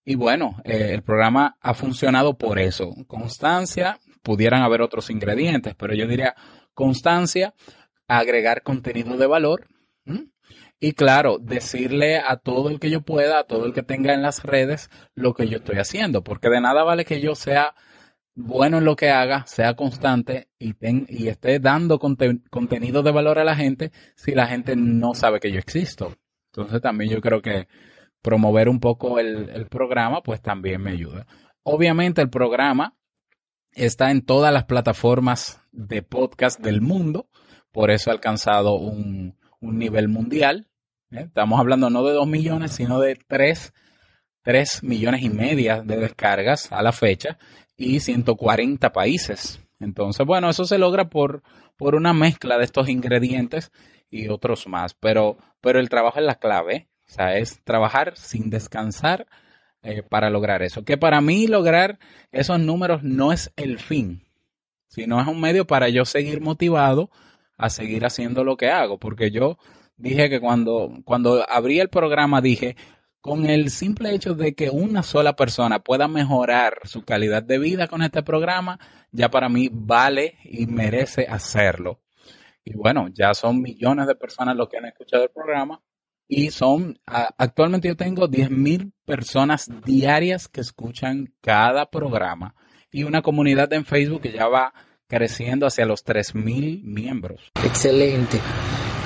y 0.05 0.15
bueno, 0.15 0.57
eh, 0.65 0.89
el 0.91 1.01
programa 1.01 1.57
ha 1.61 1.73
funcionado 1.73 2.37
por 2.37 2.59
eso. 2.59 2.93
Constancia, 3.07 3.99
pudieran 4.21 4.61
haber 4.61 4.81
otros 4.81 5.09
ingredientes, 5.09 5.75
pero 5.75 5.93
yo 5.93 6.07
diría 6.07 6.35
constancia, 6.73 7.53
agregar 8.07 8.63
contenido 8.63 9.17
de 9.17 9.27
valor. 9.27 9.67
Y 10.79 10.91
claro, 10.93 11.37
decirle 11.39 12.17
a 12.17 12.35
todo 12.35 12.69
el 12.69 12.79
que 12.79 12.89
yo 12.89 13.01
pueda, 13.01 13.39
a 13.39 13.43
todo 13.45 13.65
el 13.65 13.73
que 13.73 13.83
tenga 13.83 14.13
en 14.13 14.21
las 14.21 14.43
redes, 14.43 14.89
lo 15.15 15.33
que 15.33 15.47
yo 15.47 15.59
estoy 15.59 15.77
haciendo, 15.77 16.25
porque 16.25 16.49
de 16.49 16.59
nada 16.59 16.83
vale 16.83 17.05
que 17.05 17.21
yo 17.21 17.35
sea 17.35 17.73
bueno 18.35 18.79
en 18.79 18.85
lo 18.85 18.97
que 18.97 19.09
haga, 19.09 19.45
sea 19.45 19.75
constante 19.75 20.49
y, 20.59 20.73
y 21.07 21.29
esté 21.29 21.59
dando 21.59 21.99
contenido 21.99 23.01
de 23.01 23.11
valor 23.11 23.39
a 23.39 23.45
la 23.45 23.55
gente 23.55 23.91
si 24.15 24.33
la 24.33 24.47
gente 24.47 24.75
no 24.75 25.13
sabe 25.13 25.39
que 25.39 25.53
yo 25.53 25.59
existo. 25.59 26.17
Entonces 26.51 26.81
también 26.81 27.11
yo 27.11 27.21
creo 27.21 27.41
que 27.41 27.67
promover 28.23 28.69
un 28.69 28.79
poco 28.79 29.19
el, 29.19 29.67
programa, 29.67 30.23
pues 30.23 30.41
también 30.41 30.81
me 30.81 30.91
ayuda. 30.91 31.27
Obviamente 31.61 32.21
el 32.21 32.29
programa 32.29 32.95
está 33.73 34.09
en 34.09 34.25
todas 34.25 34.51
las 34.51 34.63
plataformas 34.63 35.61
de 35.71 36.01
podcast 36.01 36.59
del 36.59 36.81
mundo, 36.81 37.27
por 37.71 37.91
eso 37.91 38.09
ha 38.09 38.13
alcanzado 38.13 38.75
un, 38.75 39.37
nivel 39.61 40.07
mundial. 40.07 40.67
¿eh? 41.11 41.25
Estamos 41.27 41.59
hablando 41.59 41.89
no 41.89 42.03
de 42.03 42.13
2 42.13 42.27
millones, 42.27 42.71
sino 42.71 42.99
de 42.99 43.15
3, 43.27 43.73
3 44.43 44.83
millones 44.83 45.21
y 45.21 45.29
media 45.29 45.81
de 45.81 45.97
descargas 45.97 46.71
a 46.71 46.81
la 46.81 46.91
fecha 46.91 47.37
y 47.75 47.99
140 47.99 48.91
países. 48.91 49.59
Entonces, 49.79 50.25
bueno, 50.25 50.49
eso 50.49 50.65
se 50.65 50.77
logra 50.77 51.09
por, 51.09 51.43
por 51.75 51.95
una 51.95 52.13
mezcla 52.13 52.57
de 52.57 52.63
estos 52.63 52.87
ingredientes 52.87 53.71
y 54.09 54.29
otros 54.29 54.67
más, 54.67 54.93
pero, 54.93 55.37
pero 55.59 55.79
el 55.79 55.89
trabajo 55.89 56.19
es 56.19 56.25
la 56.25 56.35
clave. 56.35 56.87
O 57.13 57.15
sea, 57.15 57.37
es 57.37 57.63
trabajar 57.63 58.17
sin 58.17 58.49
descansar 58.49 59.27
eh, 59.83 60.01
para 60.01 60.31
lograr 60.31 60.63
eso. 60.63 60.83
Que 60.83 60.97
para 60.97 61.21
mí 61.21 61.45
lograr 61.45 61.99
esos 62.31 62.59
números 62.59 63.03
no 63.03 63.31
es 63.31 63.53
el 63.55 63.77
fin, 63.77 64.23
sino 64.87 65.21
es 65.21 65.27
un 65.27 65.39
medio 65.39 65.67
para 65.67 65.89
yo 65.89 66.05
seguir 66.05 66.41
motivado 66.41 67.11
a 67.55 67.69
seguir 67.69 68.03
haciendo 68.03 68.43
lo 68.43 68.57
que 68.57 68.71
hago. 68.71 68.97
Porque 68.97 69.29
yo 69.29 69.59
dije 69.95 70.27
que 70.27 70.39
cuando, 70.39 70.89
cuando 71.05 71.47
abrí 71.47 71.79
el 71.79 71.89
programa 71.89 72.41
dije, 72.41 72.75
con 73.21 73.45
el 73.45 73.69
simple 73.69 74.15
hecho 74.15 74.33
de 74.33 74.55
que 74.55 74.71
una 74.71 75.03
sola 75.03 75.35
persona 75.35 75.83
pueda 75.83 76.07
mejorar 76.07 76.79
su 76.85 77.05
calidad 77.05 77.43
de 77.43 77.59
vida 77.59 77.87
con 77.87 78.01
este 78.01 78.23
programa, 78.23 78.79
ya 79.11 79.29
para 79.29 79.49
mí 79.49 79.69
vale 79.71 80.39
y 80.45 80.65
merece 80.65 81.27
hacerlo. 81.29 82.01
Y 82.65 82.73
bueno, 82.73 83.09
ya 83.13 83.35
son 83.35 83.61
millones 83.61 84.07
de 84.07 84.15
personas 84.15 84.55
los 84.55 84.67
que 84.67 84.77
han 84.77 84.85
escuchado 84.85 85.25
el 85.25 85.29
programa 85.29 85.79
y 86.27 86.51
son, 86.51 86.99
actualmente 87.05 87.87
yo 87.87 87.95
tengo 87.95 88.27
10.000 88.27 88.91
personas 89.05 89.69
diarias 89.85 90.47
que 90.47 90.61
escuchan 90.61 91.33
cada 91.41 91.89
programa 91.89 92.55
y 92.91 93.03
una 93.03 93.21
comunidad 93.21 93.71
en 93.73 93.85
Facebook 93.85 94.21
que 94.21 94.31
ya 94.31 94.47
va 94.47 94.73
creciendo 95.07 95.67
hacia 95.67 95.85
los 95.85 96.05
3.000 96.05 96.83
miembros. 96.83 97.51
Excelente. 97.63 98.39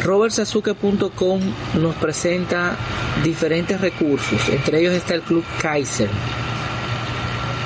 RobertSasuke.com 0.04 1.40
nos 1.82 1.96
presenta 1.96 2.78
diferentes 3.24 3.82
recursos, 3.82 4.48
entre 4.50 4.80
ellos 4.80 4.94
está 4.94 5.16
el 5.16 5.22
Club 5.22 5.44
Kaizen. 5.62 6.10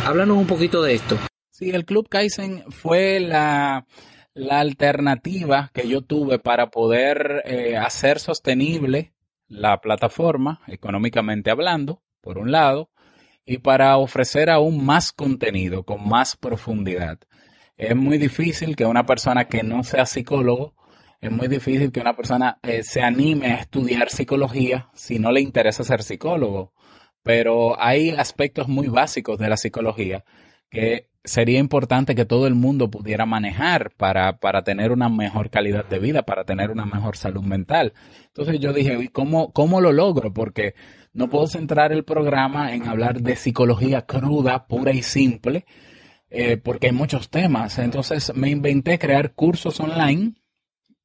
Háblanos 0.06 0.38
un 0.38 0.48
poquito 0.48 0.82
de 0.82 0.96
esto. 0.96 1.18
Sí, 1.52 1.70
el 1.70 1.86
Club 1.86 2.08
Kaizen 2.10 2.64
fue 2.72 3.20
la, 3.20 3.86
alternativa 4.50 5.70
que 5.74 5.88
yo 5.88 6.02
tuve 6.02 6.40
para 6.40 6.72
poder 6.72 7.44
eh, 7.46 7.78
hacer 7.78 8.18
sostenible 8.18 9.12
la 9.52 9.82
plataforma, 9.82 10.62
económicamente 10.68 11.52
hablando, 11.52 12.02
por 12.22 12.38
un 12.38 12.52
lado, 12.52 12.90
y 13.46 13.58
para 13.58 13.98
ofrecer 13.98 14.50
aún 14.50 14.86
más 14.86 15.12
contenido 15.12 15.84
con 15.84 16.08
más 16.08 16.38
profundidad. 16.38 17.20
es 17.78 17.96
muy 17.96 18.18
difícil 18.18 18.76
que 18.76 18.86
una 18.86 19.06
persona 19.06 19.46
que 19.46 19.64
no 19.64 19.84
sea 19.84 20.06
psicólogo, 20.06 20.76
es 21.20 21.32
muy 21.32 21.48
difícil 21.48 21.92
que 21.92 22.00
una 22.00 22.16
persona 22.16 22.60
eh, 22.64 22.84
se 22.84 23.02
anime 23.02 23.48
a 23.48 23.56
estudiar 23.56 24.10
psicología 24.10 24.90
si 24.94 25.20
no 25.20 25.32
le 25.32 25.42
interesa 25.42 25.84
ser 25.84 26.02
psicólogo. 26.02 26.74
Pero 27.24 27.80
hay 27.80 28.10
aspectos 28.12 28.68
muy 28.68 28.88
básicos 28.88 29.38
de 29.38 29.50
la 29.50 29.58
psicología 29.58 30.24
que 30.72 31.11
sería 31.24 31.60
importante 31.60 32.16
que 32.16 32.26
todo 32.26 32.48
el 32.48 32.56
mundo 32.56 32.90
pudiera 32.90 33.26
manejar 33.26 33.92
para, 33.96 34.38
para 34.38 34.64
tener 34.64 34.92
una 34.92 35.10
mejor 35.10 35.50
calidad 35.50 35.86
de 35.86 36.00
vida, 36.00 36.24
para 36.24 36.44
tener 36.46 36.72
una 36.72 36.86
mejor 36.86 37.16
salud 37.16 37.44
mental. 37.44 37.94
Entonces 38.28 38.60
yo 38.60 38.74
dije, 38.74 39.10
¿cómo, 39.12 39.52
cómo 39.54 39.82
lo 39.82 39.92
logro? 39.92 40.34
Porque 40.34 40.74
no 41.14 41.30
puedo 41.30 41.48
centrar 41.48 41.92
el 41.92 42.04
programa 42.04 42.74
en 42.74 42.88
hablar 42.88 43.22
de 43.22 43.36
psicología 43.36 44.06
cruda, 44.06 44.68
pura 44.68 44.92
y 44.94 45.04
simple, 45.04 45.66
eh, 46.30 46.58
porque 46.58 46.88
hay 46.88 46.94
muchos 46.94 47.30
temas. 47.30 47.78
Entonces 47.78 48.34
me 48.36 48.50
inventé 48.50 48.98
crear 48.98 49.34
cursos 49.34 49.80
online 49.80 50.34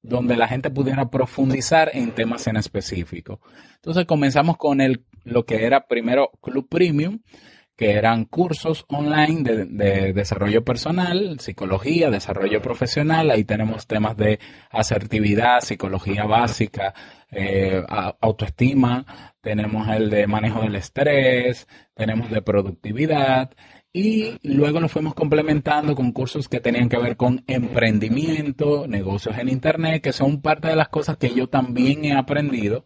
donde 0.02 0.36
la 0.36 0.46
gente 0.46 0.70
pudiera 0.70 1.10
profundizar 1.10 1.90
en 1.92 2.12
temas 2.12 2.46
en 2.46 2.56
específico. 2.56 3.40
Entonces 3.74 4.06
comenzamos 4.06 4.56
con 4.56 4.80
el, 4.80 5.04
lo 5.24 5.44
que 5.44 5.66
era 5.66 5.86
primero 5.88 6.30
Club 6.40 6.68
Premium, 6.68 7.20
que 7.76 7.92
eran 7.92 8.24
cursos 8.24 8.84
online 8.88 9.42
de, 9.42 10.12
desarrollo 10.14 10.64
personal, 10.64 11.38
psicología, 11.40 12.10
desarrollo 12.10 12.62
profesional. 12.62 13.30
Ahí 13.30 13.44
tenemos 13.44 13.86
temas 13.86 14.16
de 14.16 14.40
asertividad, 14.70 15.60
psicología 15.60 16.24
básica, 16.24 16.94
eh, 17.30 17.82
autoestima, 18.20 19.34
tenemos 19.42 19.88
el 19.88 20.08
de 20.08 20.26
manejo 20.26 20.62
del 20.62 20.76
estrés, 20.76 21.68
tenemos 21.94 22.30
de 22.30 22.40
productividad. 22.40 23.50
Y 23.92 24.38
luego 24.42 24.80
nos 24.80 24.92
fuimos 24.92 25.14
complementando 25.14 25.94
con 25.94 26.12
cursos 26.12 26.48
que 26.48 26.60
tenían 26.60 26.88
que 26.88 26.98
ver 26.98 27.16
con 27.16 27.44
emprendimiento, 27.46 28.86
negocios 28.86 29.38
en 29.38 29.48
Internet, 29.48 30.02
que 30.02 30.12
son 30.12 30.40
parte 30.40 30.68
de 30.68 30.76
las 30.76 30.88
cosas 30.88 31.16
que 31.18 31.34
yo 31.34 31.48
también 31.48 32.04
he 32.04 32.14
aprendido 32.14 32.84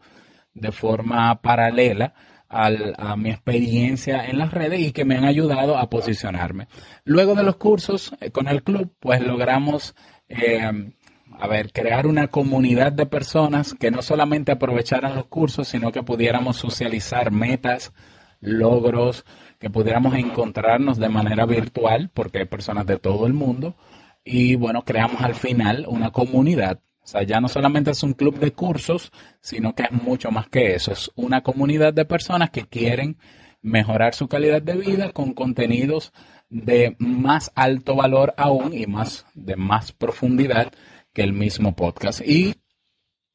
de 0.55 0.73
forma 0.73 1.41
paralela 1.43 2.15
a 2.51 3.17
mi 3.17 3.31
experiencia 3.31 4.27
en 4.27 4.39
las 4.39 4.51
redes 4.51 4.81
y 4.81 4.93
que 4.93 5.05
me 5.05 5.17
han 5.17 5.25
ayudado 5.25 5.79
a 5.79 5.89
posicionarme. 5.89 6.67
Luego 7.05 7.35
de 7.35 7.45
los 7.45 7.57
cursos 7.57 8.13
eh, 8.21 8.31
con 8.31 8.49
el 8.49 8.65
club, 8.65 8.93
pues 8.99 9.21
logramos, 9.21 9.95
eh, 10.29 10.61
a 11.39 11.47
ver, 11.47 11.73
crear 11.73 12.09
una 12.09 12.27
comunidad 12.27 12.93
de 12.93 13.07
personas 13.07 13.75
que 13.75 13.93
no 13.93 14.03
solamente 14.03 14.51
aprovecharan 14.51 15.15
los 15.15 15.27
cursos, 15.27 15.69
sino 15.69 15.93
que 15.93 16.03
pudiéramos 16.03 16.57
socializar 16.57 17.31
metas, 17.31 17.93
logros, 18.41 19.25
que 19.61 19.71
pudiéramos 19.71 20.15
encontrarnos 20.15 20.99
de 20.99 21.09
manera 21.09 21.47
virtual, 21.47 22.11
porque 22.13 22.39
hay 22.39 22.47
personas 22.47 22.85
de 22.87 22.99
todo 22.99 23.27
el 23.27 23.33
mundo. 23.33 23.77
Y 24.25 24.57
bueno, 24.57 24.83
creamos 24.83 25.21
al 25.23 25.35
final 25.37 25.87
una 25.89 26.11
comunidad 26.11 26.81
o 27.03 27.07
sea, 27.07 27.23
ya 27.23 27.41
no 27.41 27.49
solamente 27.49 27.91
es 27.91 28.03
un 28.03 28.13
club 28.13 28.39
de 28.39 28.53
cursos, 28.53 29.11
sino 29.41 29.75
que 29.75 29.85
es 29.85 29.93
mucho 29.93 30.31
más 30.31 30.49
que 30.49 30.75
eso. 30.75 30.93
Es 30.93 31.11
una 31.17 31.43
comunidad 31.43 31.93
de 31.93 32.05
personas 32.05 32.51
que 32.51 32.67
quieren 32.67 33.17
mejorar 33.63 34.15
su 34.15 34.29
calidad 34.29 34.63
de 34.63 34.77
vida 34.77 35.13
con 35.13 35.33
contenidos 35.35 36.13
de 36.49 36.97
más 36.99 37.53
alto 37.55 37.97
valor 37.97 38.35
aún 38.37 38.75
y 38.75 38.87
más 38.87 39.27
de 39.35 39.57
más 39.57 39.93
profundidad 39.93 40.73
que 41.13 41.23
el 41.23 41.33
mismo 41.33 41.75
podcast. 41.75 42.21
Y 42.21 42.55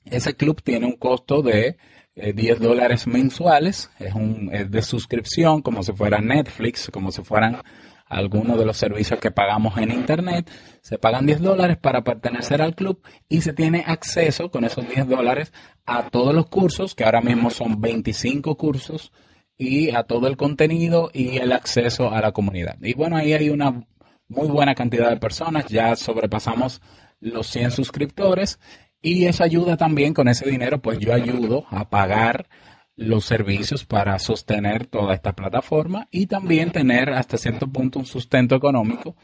ese 0.05 0.35
club 0.35 0.61
tiene 0.61 0.85
un 0.85 0.97
costo 0.97 1.41
de 1.41 1.77
10 2.15 2.37
eh, 2.37 2.55
dólares 2.55 3.07
mensuales, 3.07 3.89
es, 3.99 4.13
un, 4.13 4.49
es 4.53 4.69
de 4.71 4.81
suscripción 4.81 5.61
como 5.61 5.83
si 5.83 5.91
fuera 5.91 6.19
Netflix, 6.19 6.89
como 6.91 7.11
si 7.11 7.23
fueran 7.23 7.61
algunos 8.05 8.57
de 8.57 8.65
los 8.65 8.77
servicios 8.77 9.19
que 9.19 9.31
pagamos 9.31 9.77
en 9.77 9.91
Internet. 9.91 10.49
Se 10.81 10.97
pagan 10.97 11.25
10 11.25 11.41
dólares 11.41 11.77
para 11.77 12.03
pertenecer 12.03 12.61
al 12.61 12.75
club 12.75 13.01
y 13.27 13.41
se 13.41 13.53
tiene 13.53 13.83
acceso 13.85 14.51
con 14.51 14.63
esos 14.63 14.87
10 14.87 15.07
dólares 15.07 15.53
a 15.85 16.09
todos 16.09 16.33
los 16.33 16.47
cursos, 16.47 16.95
que 16.95 17.03
ahora 17.03 17.21
mismo 17.21 17.49
son 17.49 17.81
25 17.81 18.55
cursos, 18.57 19.11
y 19.57 19.91
a 19.91 20.03
todo 20.03 20.27
el 20.27 20.37
contenido 20.37 21.09
y 21.13 21.37
el 21.37 21.51
acceso 21.51 22.11
a 22.11 22.21
la 22.21 22.31
comunidad. 22.31 22.77
Y 22.81 22.93
bueno, 22.93 23.15
ahí 23.17 23.33
hay 23.33 23.49
una 23.49 23.85
muy 24.27 24.47
buena 24.47 24.75
cantidad 24.75 25.09
de 25.09 25.17
personas, 25.17 25.67
ya 25.67 25.95
sobrepasamos 25.95 26.81
los 27.19 27.47
100 27.47 27.71
suscriptores 27.71 28.59
y 29.01 29.25
eso 29.25 29.43
ayuda 29.43 29.77
también 29.77 30.13
con 30.13 30.27
ese 30.27 30.49
dinero, 30.49 30.81
pues 30.81 30.99
yo 30.99 31.13
ayudo 31.13 31.65
a 31.69 31.89
pagar 31.89 32.47
los 32.95 33.25
servicios 33.25 33.85
para 33.85 34.17
sostener 34.19 34.87
toda 34.87 35.13
esta 35.13 35.33
plataforma 35.33 36.07
y 36.11 36.27
también 36.27 36.71
tener 36.71 37.09
hasta 37.11 37.37
cierto 37.37 37.67
punto 37.67 37.99
un 37.99 38.05
sustento 38.05 38.55
económico 38.55 39.15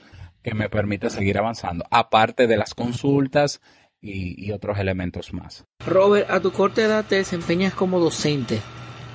que 0.43 0.53
me 0.53 0.69
permite 0.69 1.10
seguir 1.10 1.38
avanzando, 1.38 1.86
aparte 1.89 2.47
de 2.47 2.57
las 2.57 2.73
consultas 2.73 3.62
y, 4.01 4.51
otros 4.51 4.79
elementos 4.79 5.31
más. 5.31 5.63
Robert, 5.86 6.29
a 6.29 6.39
tu 6.39 6.51
corta 6.51 6.81
edad 6.81 7.05
te 7.05 7.17
desempeñas 7.17 7.73
como 7.73 7.99
docente 7.99 8.60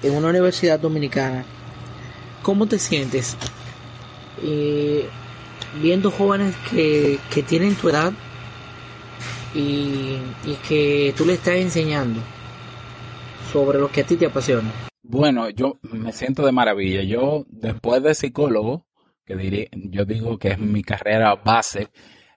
en 0.03 0.15
una 0.15 0.29
universidad 0.29 0.79
dominicana. 0.79 1.45
¿Cómo 2.43 2.67
te 2.67 2.79
sientes 2.79 3.37
viendo 5.83 6.11
jóvenes 6.11 6.55
que, 6.71 7.19
que 7.35 7.43
tienen 7.43 7.75
tu 7.75 7.89
edad 7.89 8.13
y, 9.55 10.19
y 10.45 10.55
que 10.69 11.13
tú 11.17 11.27
le 11.27 11.35
estás 11.35 11.57
enseñando? 11.57 12.21
Sobre 13.53 13.79
lo 13.79 13.89
que 13.89 14.03
a 14.03 14.05
ti 14.07 14.17
te 14.17 14.27
apasiona? 14.27 14.71
Bueno, 15.03 15.51
yo 15.51 15.79
me 15.83 16.13
siento 16.13 16.45
de 16.45 16.53
maravilla. 16.53 17.03
Yo, 17.03 17.45
después 17.49 18.03
de 18.03 18.15
psicólogo, 18.15 18.87
que 19.25 19.37
diré, 19.37 19.69
yo 19.73 20.05
digo 20.05 20.39
que 20.39 20.49
es 20.49 20.59
mi 20.59 20.83
carrera 20.83 21.35
base, 21.35 21.89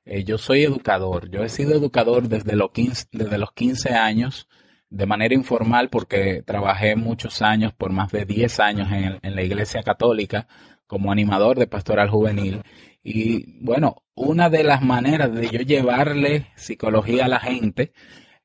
eh, 0.05 0.23
yo 0.23 0.37
soy 0.37 0.63
educador. 0.63 1.29
Yo 1.29 1.43
he 1.43 1.49
sido 1.49 1.73
educador 1.73 2.27
desde 2.27 2.55
los 2.55 2.71
15, 2.71 3.07
desde 3.11 3.37
los 3.37 3.51
15 3.53 3.93
años, 3.93 4.47
de 4.89 5.05
manera 5.05 5.33
informal, 5.35 5.89
porque 5.89 6.43
trabajé 6.43 6.95
muchos 6.95 7.41
años, 7.41 7.73
por 7.73 7.91
más 7.91 8.11
de 8.11 8.25
10 8.25 8.59
años 8.59 8.91
en, 8.91 9.19
en 9.21 9.35
la 9.35 9.43
Iglesia 9.43 9.83
Católica, 9.83 10.47
como 10.87 11.11
animador 11.11 11.57
de 11.57 11.67
pastoral 11.67 12.09
juvenil. 12.09 12.63
Y 13.03 13.63
bueno, 13.63 14.03
una 14.15 14.49
de 14.49 14.63
las 14.63 14.81
maneras 14.81 15.33
de 15.33 15.49
yo 15.49 15.59
llevarle 15.59 16.47
psicología 16.55 17.25
a 17.25 17.29
la 17.29 17.39
gente 17.39 17.93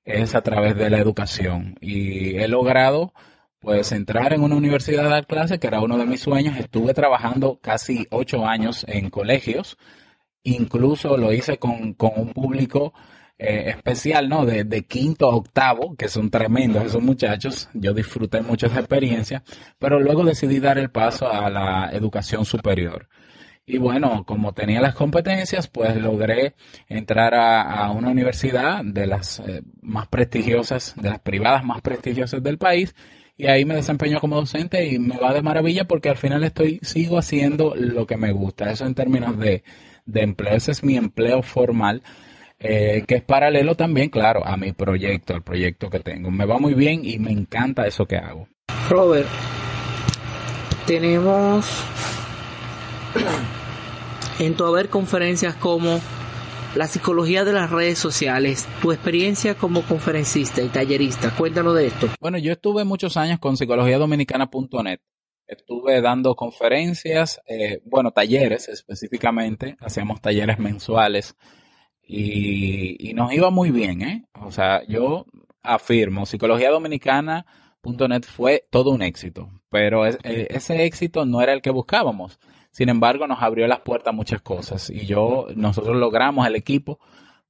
es 0.05 0.35
a 0.35 0.43
través 0.43 0.77
de 0.77 0.91
la 0.91 0.99
educación. 0.99 1.77
Y 1.81 2.37
he 2.37 2.49
logrado 2.49 3.13
pues 3.61 3.93
entrar 3.93 4.33
en 4.35 4.43
una 4.43 4.57
universidad 4.57 5.07
a 5.07 5.11
dar 5.11 5.27
clases, 5.27 5.59
que 5.59 5.67
era 5.67 5.81
uno 5.81 5.97
de 5.97 6.07
mis 6.07 6.21
sueños. 6.21 6.59
Estuve 6.59 6.93
trabajando 6.95 7.59
casi 7.63 8.07
ocho 8.11 8.47
años 8.47 8.85
en 8.89 9.11
colegios. 9.11 9.79
Incluso 10.43 11.17
lo 11.17 11.33
hice 11.33 11.59
con, 11.59 11.97
un 11.99 12.33
público 12.35 12.93
eh, 13.39 13.71
especial, 13.75 14.29
¿no? 14.29 14.45
De, 14.45 14.65
de, 14.65 14.85
quinto 14.85 15.31
a 15.31 15.35
octavo, 15.35 15.97
que 15.97 16.09
son 16.09 16.31
tremendos 16.31 16.85
esos 16.85 17.03
muchachos. 17.03 17.71
Yo 17.73 17.95
disfruté 17.95 18.43
mucho 18.43 18.67
esa 18.67 18.81
experiencia, 18.81 19.43
pero 19.79 19.99
luego 19.99 20.25
decidí 20.25 20.61
dar 20.61 20.77
el 20.79 20.91
paso 20.91 21.33
a 21.33 21.49
la 21.49 21.91
educación 21.93 22.45
superior. 22.45 23.09
Y 23.67 23.79
bueno, 23.79 24.25
como 24.27 24.53
tenía 24.53 24.81
las 24.81 24.95
competencias, 24.95 25.69
pues 25.69 25.97
logré 25.97 26.55
entrar 26.89 27.35
a, 27.35 27.91
una 27.93 28.11
universidad 28.11 28.85
de 28.85 29.07
las 29.07 29.41
eh, 29.41 29.63
más 29.81 30.07
prestigiosas, 30.09 30.95
de 30.97 31.09
las 31.09 31.21
privadas 31.21 31.65
más 31.65 31.81
prestigiosas 31.81 32.43
del 32.43 32.59
país. 32.59 32.95
Y 33.37 33.47
ahí 33.47 33.65
me 33.65 33.75
desempeño 33.75 34.21
como 34.21 34.37
docente 34.37 34.87
y 34.87 34.99
me 34.99 35.17
va 35.17 35.33
de 35.33 35.43
maravilla 35.43 35.87
porque 35.87 36.11
al 36.11 36.17
final 36.17 36.45
estoy, 36.45 36.79
sigo 36.83 37.19
haciendo 37.19 37.75
lo 37.75 38.07
que 38.07 38.17
me 38.17 38.33
gusta. 38.33 38.71
Eso 38.71 38.87
en 38.87 38.95
términos 38.95 39.39
de, 39.39 39.65
de 40.05 40.23
empleo, 40.23 40.55
ese 40.55 40.73
es 40.73 40.85
mi 40.85 40.97
empleo 40.97 41.43
formal. 41.43 42.03
Eh, 42.61 43.05
que 43.07 43.17
es 43.17 43.23
paralelo 43.23 43.75
también, 43.75 44.09
claro, 44.09 44.47
a 44.47 44.57
mi 44.57 44.73
proyecto, 44.73 45.35
al 45.35 45.43
proyecto 45.43 45.91
que 45.91 46.01
tengo. 46.01 46.31
Me 46.31 46.47
va 46.47 46.59
muy 46.59 46.75
bien 46.75 47.05
y 47.05 47.19
me 47.19 47.33
encanta 47.33 47.87
eso 47.87 48.07
que 48.07 48.17
hago. 48.17 48.49
Robert, 48.89 49.29
tenemos 50.87 51.85
en 54.39 54.55
tu 54.55 54.65
haber 54.65 54.89
conferencias 54.89 55.55
como 55.55 56.01
la 56.75 56.87
psicología 56.89 57.45
de 57.45 57.53
las 57.53 57.71
redes 57.71 57.99
sociales, 57.99 58.67
tu 58.83 58.93
experiencia 58.93 59.55
como 59.55 59.83
conferencista 59.83 60.61
y 60.61 60.69
tallerista. 60.69 61.31
Cuéntanos 61.37 61.75
de 61.75 61.87
esto. 61.87 62.09
Bueno, 62.21 62.39
yo 62.39 62.53
estuve 62.53 62.85
muchos 62.85 63.17
años 63.17 63.39
con 63.39 63.57
psicologiadominicana.net. 63.57 65.01
Estuve 65.47 66.01
dando 66.01 66.35
conferencias, 66.35 67.41
eh, 67.47 67.81
bueno, 67.85 68.11
talleres 68.11 68.69
específicamente. 68.69 69.77
Hacíamos 69.81 70.21
talleres 70.21 70.59
mensuales 70.59 71.37
y, 72.03 73.13
nos 73.15 73.33
iba 73.33 73.51
muy 73.51 73.71
bien, 73.71 74.03
¿eh? 74.03 74.25
O 74.41 74.51
sea, 74.51 74.83
yo 74.89 75.27
afirmo, 75.63 76.27
psicologiadominicana.net 76.27 78.23
fue 78.25 78.67
todo 78.71 78.91
un 78.91 79.03
éxito, 79.03 79.49
pero 79.71 80.07
e, 80.07 80.19
ese 80.51 80.85
éxito 80.85 81.25
no 81.25 81.41
era 81.41 81.53
el 81.53 81.63
que 81.63 81.71
buscábamos. 81.71 82.39
Sin 82.75 82.89
embargo, 82.89 83.29
nos 83.29 83.41
abrió 83.41 83.69
las 83.69 83.83
puertas 83.83 84.09
a 84.09 84.17
muchas 84.17 84.43
cosas 84.43 84.91
y 84.91 85.07
yo, 85.07 85.47
nosotros 85.55 85.97
logramos 85.97 86.45
el 86.45 86.57
equipo, 86.57 86.99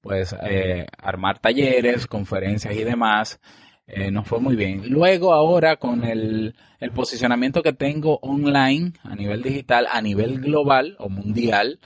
pues, 0.03 0.37
eh, 0.43 0.87
armar 0.99 1.39
talleres, 1.39 2.07
conferencias 2.07 2.77
y 2.77 2.85
demás. 2.85 3.41
Eh, 3.87 4.11
nos 4.11 4.29
fue 4.29 4.39
muy 4.39 4.55
bien. 4.55 4.91
Luego, 4.91 5.33
ahora, 5.33 5.77
con 5.77 6.05
el, 6.05 6.55
posicionamiento 6.95 7.63
que 7.63 7.73
tengo 7.73 8.19
online 8.21 8.93
a 9.03 9.17
nivel 9.17 9.43
digital, 9.43 9.87
a 9.91 10.03
nivel 10.03 10.43
global 10.43 10.95
o 10.99 11.09
mundial, 11.09 11.81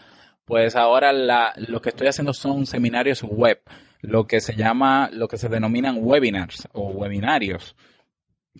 pues 0.44 0.74
ahora 0.74 1.12
la, 1.12 1.54
lo 1.68 1.80
que 1.80 1.90
estoy 1.90 2.08
haciendo 2.08 2.32
son 2.32 2.66
seminarios 2.66 3.22
web, 3.22 3.60
lo 4.00 4.26
que 4.26 4.40
se 4.40 4.56
llama, 4.56 5.10
lo 5.12 5.28
que 5.28 5.38
se 5.38 5.48
denominan 5.48 5.98
webinars 6.00 6.66
o 6.72 6.88
webinarios, 6.88 7.76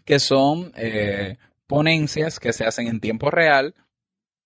que 0.05 0.21
son 0.21 0.71
eh, 0.77 1.37
ponencias 1.67 2.39
que 2.39 2.53
se 2.53 2.65
hacen 2.65 2.87
en 2.87 3.01
tiempo 3.01 3.29
real, 3.33 3.75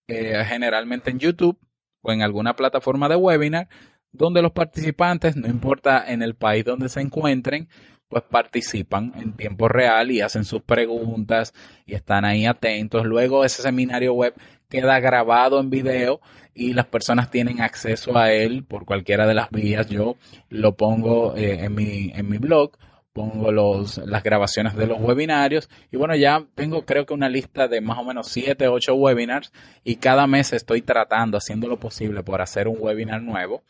eh, 0.08 0.44
generalmente 0.46 1.10
en 1.10 1.18
YouTube 1.18 1.58
o 2.02 2.12
en 2.12 2.22
alguna 2.22 2.56
plataforma 2.56 3.08
de 3.08 3.16
webinar, 3.16 3.68
donde 4.12 4.42
los 4.42 4.52
participantes, 4.52 5.36
no 5.36 5.48
importa 5.48 6.04
en 6.06 6.22
el 6.22 6.34
país 6.34 6.64
donde 6.64 6.88
se 6.88 7.00
encuentren, 7.00 7.68
pues 8.08 8.24
participan 8.24 9.14
en 9.16 9.32
tiempo 9.32 9.68
real 9.68 10.10
y 10.10 10.20
hacen 10.20 10.44
sus 10.44 10.60
preguntas 10.62 11.54
y 11.86 11.94
están 11.94 12.26
ahí 12.26 12.44
atentos. 12.44 13.06
Luego 13.06 13.42
ese 13.42 13.62
seminario 13.62 14.12
web 14.12 14.34
queda 14.68 15.00
grabado 15.00 15.58
en 15.60 15.70
video 15.70 16.20
y 16.54 16.74
las 16.74 16.86
personas 16.86 17.30
tienen 17.30 17.62
acceso 17.62 18.18
a 18.18 18.30
él 18.30 18.64
por 18.64 18.84
cualquiera 18.84 19.26
de 19.26 19.32
las 19.32 19.50
vías. 19.50 19.86
Yo 19.88 20.16
lo 20.50 20.76
pongo 20.76 21.34
eh, 21.36 21.64
en, 21.64 21.74
mi, 21.74 22.12
en 22.14 22.28
mi 22.28 22.36
blog, 22.36 22.72
pongo 23.12 23.52
los, 23.52 23.98
las 23.98 24.22
grabaciones 24.22 24.74
de 24.74 24.86
los 24.86 24.98
webinarios 25.00 25.68
y 25.90 25.96
bueno, 25.96 26.16
ya 26.16 26.46
tengo 26.54 26.84
creo 26.84 27.06
que 27.06 27.14
una 27.14 27.28
lista 27.28 27.68
de 27.68 27.80
más 27.80 27.98
o 27.98 28.04
menos 28.04 28.28
7, 28.28 28.68
8 28.68 28.94
webinars 28.94 29.52
y 29.84 29.96
cada 29.96 30.26
mes 30.26 30.52
estoy 30.52 30.82
tratando, 30.82 31.36
haciendo 31.36 31.68
lo 31.68 31.78
posible 31.78 32.22
por 32.22 32.40
hacer 32.40 32.68
un 32.68 32.76
webinar 32.78 33.22
nuevo 33.22 33.62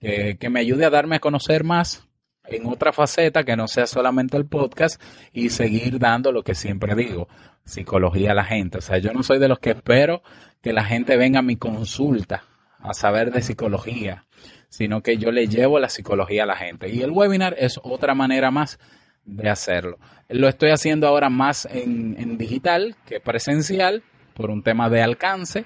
eh, 0.00 0.36
que 0.38 0.50
me 0.50 0.60
ayude 0.60 0.84
a 0.84 0.90
darme 0.90 1.16
a 1.16 1.20
conocer 1.20 1.64
más 1.64 2.06
en 2.44 2.66
otra 2.66 2.92
faceta 2.92 3.44
que 3.44 3.56
no 3.56 3.66
sea 3.68 3.86
solamente 3.86 4.36
el 4.36 4.46
podcast 4.46 5.00
y 5.32 5.50
seguir 5.50 5.98
dando 5.98 6.32
lo 6.32 6.42
que 6.42 6.54
siempre 6.54 6.94
digo, 6.94 7.28
psicología 7.64 8.32
a 8.32 8.34
la 8.34 8.44
gente. 8.44 8.78
O 8.78 8.80
sea, 8.80 8.98
yo 8.98 9.12
no 9.12 9.22
soy 9.22 9.38
de 9.38 9.48
los 9.48 9.58
que 9.58 9.70
espero 9.70 10.22
que 10.62 10.72
la 10.72 10.84
gente 10.84 11.16
venga 11.16 11.40
a 11.40 11.42
mi 11.42 11.56
consulta 11.56 12.44
a 12.78 12.94
saber 12.94 13.32
de 13.32 13.42
psicología, 13.42 14.25
sino 14.68 15.02
que 15.02 15.16
yo 15.16 15.30
le 15.30 15.48
llevo 15.48 15.78
la 15.78 15.88
psicología 15.88 16.44
a 16.44 16.46
la 16.46 16.56
gente. 16.56 16.88
Y 16.88 17.02
el 17.02 17.10
webinar 17.10 17.54
es 17.58 17.80
otra 17.82 18.14
manera 18.14 18.50
más 18.50 18.78
de 19.24 19.48
hacerlo. 19.48 19.98
Lo 20.28 20.48
estoy 20.48 20.70
haciendo 20.70 21.06
ahora 21.06 21.30
más 21.30 21.66
en, 21.70 22.38
digital 22.38 22.96
que 23.06 23.20
presencial 23.20 24.02
por 24.34 24.50
un 24.50 24.62
tema 24.62 24.88
de 24.90 25.02
alcance, 25.02 25.64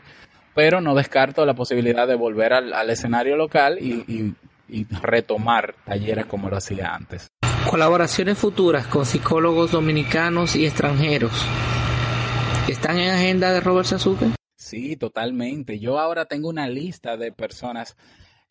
pero 0.54 0.80
no 0.80 0.94
descarto 0.94 1.44
la 1.44 1.54
posibilidad 1.54 2.06
de 2.06 2.14
volver 2.14 2.52
al, 2.52 2.90
escenario 2.90 3.36
local 3.36 3.78
y, 3.80 4.34
y 4.68 4.84
retomar 5.02 5.74
talleres 5.84 6.26
como 6.26 6.48
lo 6.48 6.56
hacía 6.56 6.94
antes. 6.94 7.28
Colaboraciones 7.68 8.38
futuras 8.38 8.86
con 8.86 9.04
psicólogos 9.04 9.72
dominicanos 9.72 10.56
y 10.56 10.66
extranjeros. 10.66 11.46
¿Están 12.68 12.98
en 12.98 13.10
agenda 13.10 13.52
de 13.52 13.60
Robert 13.60 13.86
Sasuke? 13.86 14.34
Sí, 14.56 14.96
totalmente. 14.96 15.78
Yo 15.78 15.98
ahora 15.98 16.26
tengo 16.26 16.48
una 16.48 16.68
lista 16.68 17.16
de 17.16 17.32
personas, 17.32 17.96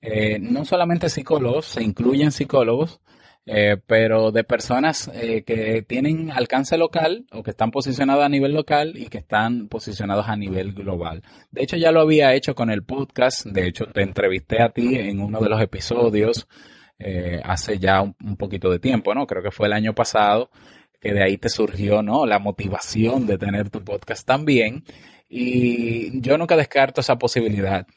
eh, 0.02 0.40
no 0.40 0.66
solamente 0.66 1.10
psicólogos, 1.10 1.66
se 1.66 1.84
incluyen 1.84 2.32
psicólogos, 2.32 3.02
eh, 3.46 3.78
pero 3.86 4.32
de 4.32 4.44
personas 4.44 5.10
eh, 5.14 5.44
que 5.44 5.82
tienen 5.82 6.32
alcance 6.32 6.78
local 6.78 7.26
o 7.32 7.42
que 7.42 7.52
están 7.52 7.72
posicionados 7.72 8.24
a 8.24 8.30
nivel 8.30 8.54
local 8.54 8.94
y 8.96 9.08
que 9.08 9.18
están 9.18 9.68
posicionados 9.68 10.28
a 10.28 10.36
nivel 10.36 10.74
global. 10.74 11.24
De 11.52 11.64
hecho, 11.64 11.76
ya 11.76 11.92
lo 11.92 12.02
había 12.02 12.34
hecho 12.34 12.56
con 12.56 12.70
el 12.70 12.84
podcast, 12.84 13.46
de 13.46 13.68
hecho, 13.68 13.88
te 13.88 14.04
entrevisté 14.04 14.62
a 14.62 14.70
ti 14.70 14.96
en 14.96 15.20
uno 15.20 15.40
de 15.42 15.50
los 15.50 15.62
episodios 15.62 16.48
hace 17.46 17.80
ya 17.80 18.02
un, 18.02 18.14
un, 18.22 18.36
poquito 18.36 18.70
de 18.70 18.78
tiempo, 18.78 19.16
¿no? 19.16 19.26
Creo 19.26 19.42
que 19.42 19.52
fue 19.52 19.68
el 19.68 19.74
año 19.74 19.96
pasado, 19.96 20.50
que 21.00 21.14
de 21.14 21.24
ahí 21.24 21.38
te 21.38 21.48
surgió, 21.48 22.04
¿no? 22.04 22.26
La 22.26 22.40
motivación 22.40 23.26
de 23.26 23.38
tener 23.38 23.70
tu 23.70 23.82
podcast 23.86 24.28
también. 24.28 24.84
Y 25.30 26.20
yo 26.20 26.38
nunca 26.38 26.58
descarto 26.58 27.00
esa 27.00 27.18
posibilidad. 27.18 27.88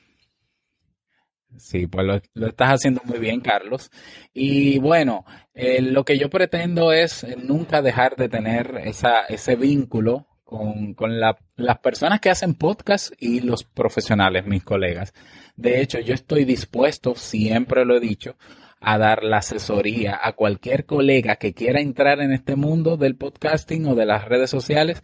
Sí, 1.57 1.87
pues 1.87 2.07
lo, 2.35 2.47
estás 2.47 2.75
haciendo 2.75 3.03
muy 3.05 3.19
bien, 3.19 3.41
Carlos. 3.41 3.91
Y 4.33 4.79
bueno, 4.79 5.25
eh, 5.55 5.81
lo 5.83 6.05
que 6.05 6.19
yo 6.19 6.31
pretendo 6.31 6.93
es 6.93 7.27
nunca 7.43 7.83
dejar 7.83 8.17
de 8.17 8.29
tener 8.29 8.81
esa, 8.85 9.23
ese 9.29 9.57
vínculo 9.57 10.27
con, 10.45 10.95
con 10.95 11.21
la, 11.21 11.37
las 11.57 11.79
personas 11.79 12.21
que 12.21 12.31
hacen 12.31 12.55
podcast 12.55 13.13
y 13.19 13.41
los 13.41 13.65
profesionales, 13.65 14.47
mis 14.47 14.65
colegas. 14.65 15.13
De 15.57 15.81
hecho, 15.81 15.99
yo 16.01 16.15
estoy 16.15 16.45
dispuesto, 16.45 17.15
siempre 17.15 17.85
lo 17.85 17.97
he 17.97 18.01
dicho, 18.01 18.37
a 18.81 18.99
dar 18.99 19.23
la 19.23 19.39
asesoría 19.39 20.19
a 20.23 20.33
cualquier 20.33 20.87
colega 20.87 21.37
que 21.37 21.55
quiera 21.55 21.81
entrar 21.81 22.21
en 22.21 22.33
este 22.33 22.57
mundo 22.57 22.97
del 22.97 23.17
podcasting 23.17 23.87
o 23.87 23.95
de 23.95 24.07
las 24.07 24.25
redes 24.25 24.51
sociales 24.51 25.03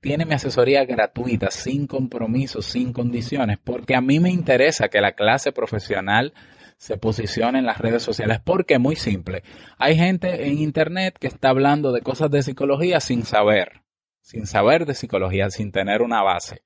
tiene 0.00 0.24
mi 0.24 0.34
asesoría 0.34 0.84
gratuita, 0.84 1.50
sin 1.50 1.86
compromisos, 1.86 2.66
sin 2.66 2.92
condiciones, 2.92 3.58
porque 3.62 3.96
a 3.96 4.00
mí 4.00 4.20
me 4.20 4.30
interesa 4.30 4.88
que 4.88 5.00
la 5.00 5.12
clase 5.12 5.52
profesional 5.52 6.32
se 6.76 6.96
posicione 6.96 7.58
en 7.58 7.66
las 7.66 7.78
redes 7.78 8.02
sociales, 8.02 8.40
porque 8.44 8.78
muy 8.78 8.96
simple. 8.96 9.42
Hay 9.78 9.96
gente 9.96 10.46
en 10.46 10.58
Internet 10.58 11.16
que 11.18 11.26
está 11.26 11.50
hablando 11.50 11.92
de 11.92 12.02
cosas 12.02 12.30
de 12.30 12.42
psicología 12.42 13.00
sin 13.00 13.24
saber, 13.24 13.82
sin 14.20 14.46
saber 14.46 14.86
de 14.86 14.94
psicología, 14.94 15.50
sin 15.50 15.72
tener 15.72 16.02
una 16.02 16.22
base. 16.22 16.62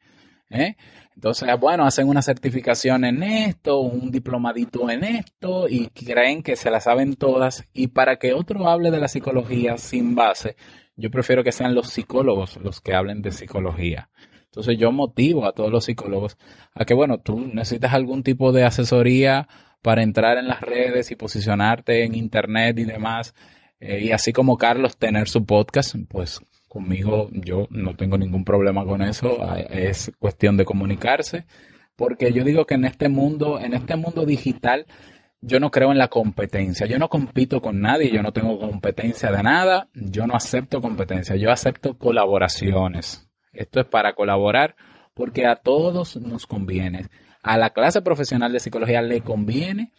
¿eh? 0.50 0.76
Entonces, 1.14 1.48
bueno, 1.58 1.84
hacen 1.84 2.08
una 2.08 2.20
certificación 2.20 3.04
en 3.04 3.22
esto, 3.22 3.80
un 3.80 4.10
diplomadito 4.10 4.90
en 4.90 5.04
esto 5.04 5.68
y 5.68 5.88
creen 5.88 6.42
que 6.42 6.56
se 6.56 6.70
la 6.70 6.80
saben 6.80 7.16
todas. 7.16 7.64
Y 7.72 7.88
para 7.88 8.16
que 8.16 8.34
otro 8.34 8.68
hable 8.68 8.90
de 8.90 9.00
la 9.00 9.08
psicología 9.08 9.78
sin 9.78 10.14
base, 10.14 10.56
yo 10.96 11.10
prefiero 11.10 11.42
que 11.44 11.52
sean 11.52 11.74
los 11.74 11.88
psicólogos 11.88 12.56
los 12.58 12.80
que 12.80 12.94
hablen 12.94 13.22
de 13.22 13.32
psicología. 13.32 14.10
Entonces 14.44 14.76
yo 14.78 14.92
motivo 14.92 15.46
a 15.46 15.52
todos 15.52 15.70
los 15.70 15.86
psicólogos 15.86 16.36
a 16.74 16.84
que, 16.84 16.92
bueno, 16.92 17.18
tú 17.18 17.40
necesitas 17.40 17.94
algún 17.94 18.22
tipo 18.22 18.52
de 18.52 18.64
asesoría 18.64 19.48
para 19.80 20.02
entrar 20.02 20.36
en 20.36 20.46
las 20.46 20.60
redes 20.60 21.10
y 21.10 21.16
posicionarte 21.16 22.04
en 22.04 22.14
Internet 22.14 22.78
y 22.78 22.84
demás. 22.84 23.34
Eh, 23.80 24.04
y 24.04 24.12
así 24.12 24.32
como 24.32 24.58
Carlos 24.58 24.96
tener 24.98 25.28
su 25.28 25.44
podcast, 25.46 25.96
pues 26.08 26.40
conmigo 26.68 27.28
yo 27.32 27.66
no 27.70 27.96
tengo 27.96 28.18
ningún 28.18 28.44
problema 28.44 28.84
con 28.84 29.02
eso. 29.02 29.38
Es 29.70 30.12
cuestión 30.18 30.56
de 30.56 30.66
comunicarse. 30.66 31.46
Porque 31.96 32.32
yo 32.32 32.44
digo 32.44 32.66
que 32.66 32.74
en 32.74 32.84
este 32.84 33.08
mundo, 33.08 33.58
en 33.58 33.74
este 33.74 33.96
mundo 33.96 34.24
digital, 34.24 34.86
yo 35.42 35.58
no 35.58 35.70
creo 35.70 35.90
en 35.90 35.98
la 35.98 36.08
competencia. 36.08 36.86
Yo 36.86 36.98
no 36.98 37.08
compito 37.08 37.60
con 37.60 37.80
nadie, 37.80 38.10
yo 38.10 38.22
no 38.22 38.32
tengo 38.32 38.58
competencia 38.58 39.30
de 39.30 39.42
nada, 39.42 39.88
yo 39.92 40.26
no 40.26 40.34
acepto 40.34 40.80
competencia, 40.80 41.36
yo 41.36 41.50
acepto 41.50 41.98
colaboraciones. 41.98 43.28
Esto 43.52 43.80
es 43.80 43.86
para 43.86 44.14
colaborar 44.14 44.76
porque 45.14 45.46
a 45.46 45.56
todos 45.56 46.16
nos 46.16 46.46
conviene. 46.46 47.08
A 47.42 47.58
la 47.58 47.70
clase 47.70 48.02
profesional 48.02 48.52
de 48.52 48.60
psicología 48.60 49.02
le 49.02 49.20
conviene 49.20 49.92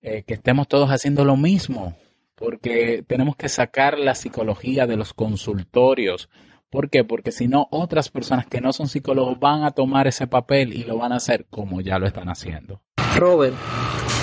eh, 0.00 0.24
que 0.26 0.34
estemos 0.34 0.66
todos 0.66 0.88
haciendo 0.88 1.26
lo 1.26 1.36
mismo, 1.36 1.94
porque 2.34 3.04
tenemos 3.06 3.36
que 3.36 3.50
sacar 3.50 3.98
la 3.98 4.14
psicología 4.14 4.86
de 4.86 4.96
los 4.96 5.12
consultorios. 5.12 6.30
¿Por 6.70 6.88
qué? 6.88 7.04
Porque 7.04 7.32
si 7.32 7.48
no, 7.48 7.68
otras 7.70 8.08
personas 8.08 8.46
que 8.46 8.62
no 8.62 8.72
son 8.72 8.88
psicólogos 8.88 9.38
van 9.38 9.62
a 9.62 9.72
tomar 9.72 10.06
ese 10.06 10.26
papel 10.26 10.72
y 10.72 10.84
lo 10.84 10.96
van 10.96 11.12
a 11.12 11.16
hacer 11.16 11.46
como 11.50 11.82
ya 11.82 11.98
lo 11.98 12.06
están 12.06 12.30
haciendo. 12.30 12.80
Robert, 13.16 13.54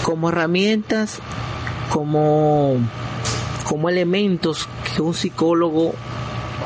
como 0.03 0.29
herramientas, 0.29 1.19
como, 1.89 2.75
como 3.65 3.89
elementos 3.89 4.67
que 4.95 5.01
un 5.01 5.13
psicólogo 5.13 5.93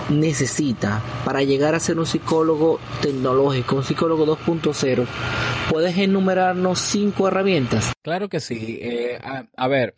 necesita 0.10 1.02
para 1.26 1.44
llegar 1.44 1.76
a 1.76 1.80
ser 1.80 1.98
un 2.00 2.06
psicólogo 2.06 2.80
tecnológico, 3.02 3.78
un 3.78 3.84
psicólogo 3.84 4.26
2.0, 4.26 5.06
¿puedes 5.70 5.98
enumerarnos 5.98 6.80
cinco 6.80 7.28
herramientas? 7.28 7.94
Claro 8.02 8.30
que 8.30 8.40
sí. 8.40 8.80
Eh, 8.82 9.20
a, 9.56 9.68
ver, 9.68 9.96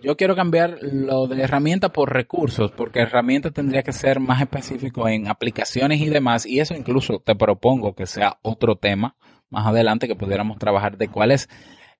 yo 0.00 0.16
quiero 0.16 0.36
cambiar 0.36 0.78
lo 0.82 1.26
de 1.26 1.42
herramienta 1.42 1.92
por 1.92 2.12
recursos, 2.12 2.70
porque 2.72 3.00
herramienta 3.00 3.50
tendría 3.50 3.82
que 3.82 3.92
ser 3.92 4.20
más 4.20 4.40
específico 4.40 5.08
en 5.08 5.28
aplicaciones 5.28 6.00
y 6.00 6.08
demás, 6.08 6.46
y 6.46 6.60
eso 6.60 6.74
incluso 6.74 7.18
te 7.18 7.34
propongo 7.34 7.94
que 7.94 8.06
sea 8.06 8.38
otro 8.42 8.76
tema 8.76 9.16
más 9.50 9.66
adelante 9.66 10.08
que 10.08 10.16
pudiéramos 10.16 10.58
trabajar 10.58 10.96
de 10.96 11.08
cuáles 11.08 11.48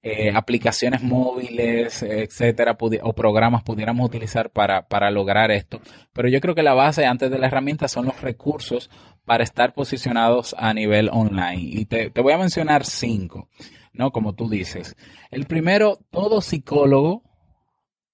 eh, 0.02 0.30
aplicaciones 0.32 1.02
móviles, 1.02 2.02
etcétera, 2.02 2.76
o 3.02 3.12
programas 3.12 3.64
pudiéramos 3.64 4.06
utilizar 4.06 4.50
para, 4.50 4.86
para 4.86 5.10
lograr 5.10 5.50
esto. 5.50 5.80
Pero 6.12 6.28
yo 6.28 6.40
creo 6.40 6.54
que 6.54 6.62
la 6.62 6.74
base 6.74 7.06
antes 7.06 7.28
de 7.30 7.38
la 7.38 7.48
herramienta 7.48 7.88
son 7.88 8.06
los 8.06 8.20
recursos 8.20 8.88
para 9.24 9.42
estar 9.42 9.74
posicionados 9.74 10.54
a 10.58 10.72
nivel 10.74 11.10
online. 11.12 11.60
Y 11.60 11.86
te, 11.86 12.10
te 12.10 12.20
voy 12.20 12.34
a 12.34 12.38
mencionar 12.38 12.84
cinco, 12.84 13.48
¿no? 13.92 14.12
Como 14.12 14.34
tú 14.34 14.48
dices. 14.48 14.94
El 15.30 15.46
primero, 15.46 15.98
todo 16.10 16.40
psicólogo 16.40 17.24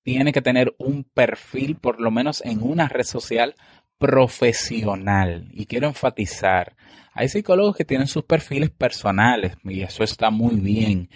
tiene 0.02 0.32
que 0.32 0.40
tener 0.40 0.74
un 0.78 1.04
perfil, 1.04 1.76
por 1.76 2.00
lo 2.00 2.10
menos 2.10 2.42
en 2.44 2.62
una 2.62 2.88
red 2.88 3.04
social, 3.04 3.54
profesional. 3.98 5.48
Y 5.52 5.66
quiero 5.66 5.88
enfatizar, 5.88 6.76
hay 7.14 7.28
psicólogos 7.28 7.76
que 7.76 7.84
tienen 7.84 8.06
sus 8.06 8.24
perfiles 8.24 8.70
personales 8.70 9.56
y 9.64 9.82
eso 9.82 10.04
está 10.04 10.30
muy 10.30 10.56
bien 10.56 11.08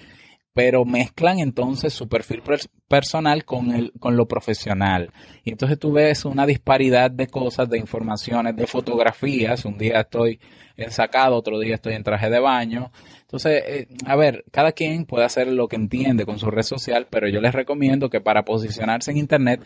pero 0.56 0.86
mezclan 0.86 1.38
entonces 1.38 1.92
su 1.92 2.08
perfil 2.08 2.42
personal 2.88 3.44
con, 3.44 3.72
el, 3.72 3.92
con 4.00 4.16
lo 4.16 4.26
profesional. 4.26 5.12
Y 5.44 5.50
entonces 5.50 5.78
tú 5.78 5.92
ves 5.92 6.24
una 6.24 6.46
disparidad 6.46 7.10
de 7.10 7.26
cosas, 7.26 7.68
de 7.68 7.76
informaciones, 7.76 8.56
de 8.56 8.66
fotografías. 8.66 9.66
Un 9.66 9.76
día 9.76 10.00
estoy 10.00 10.40
sacado, 10.88 11.36
otro 11.36 11.58
día 11.58 11.74
estoy 11.74 11.92
en 11.92 12.04
traje 12.04 12.30
de 12.30 12.40
baño. 12.40 12.90
Entonces, 13.20 13.62
eh, 13.66 13.88
a 14.06 14.16
ver, 14.16 14.46
cada 14.50 14.72
quien 14.72 15.04
puede 15.04 15.26
hacer 15.26 15.48
lo 15.48 15.68
que 15.68 15.76
entiende 15.76 16.24
con 16.24 16.38
su 16.38 16.50
red 16.50 16.62
social, 16.62 17.06
pero 17.10 17.28
yo 17.28 17.42
les 17.42 17.54
recomiendo 17.54 18.08
que 18.08 18.22
para 18.22 18.46
posicionarse 18.46 19.10
en 19.10 19.18
Internet 19.18 19.60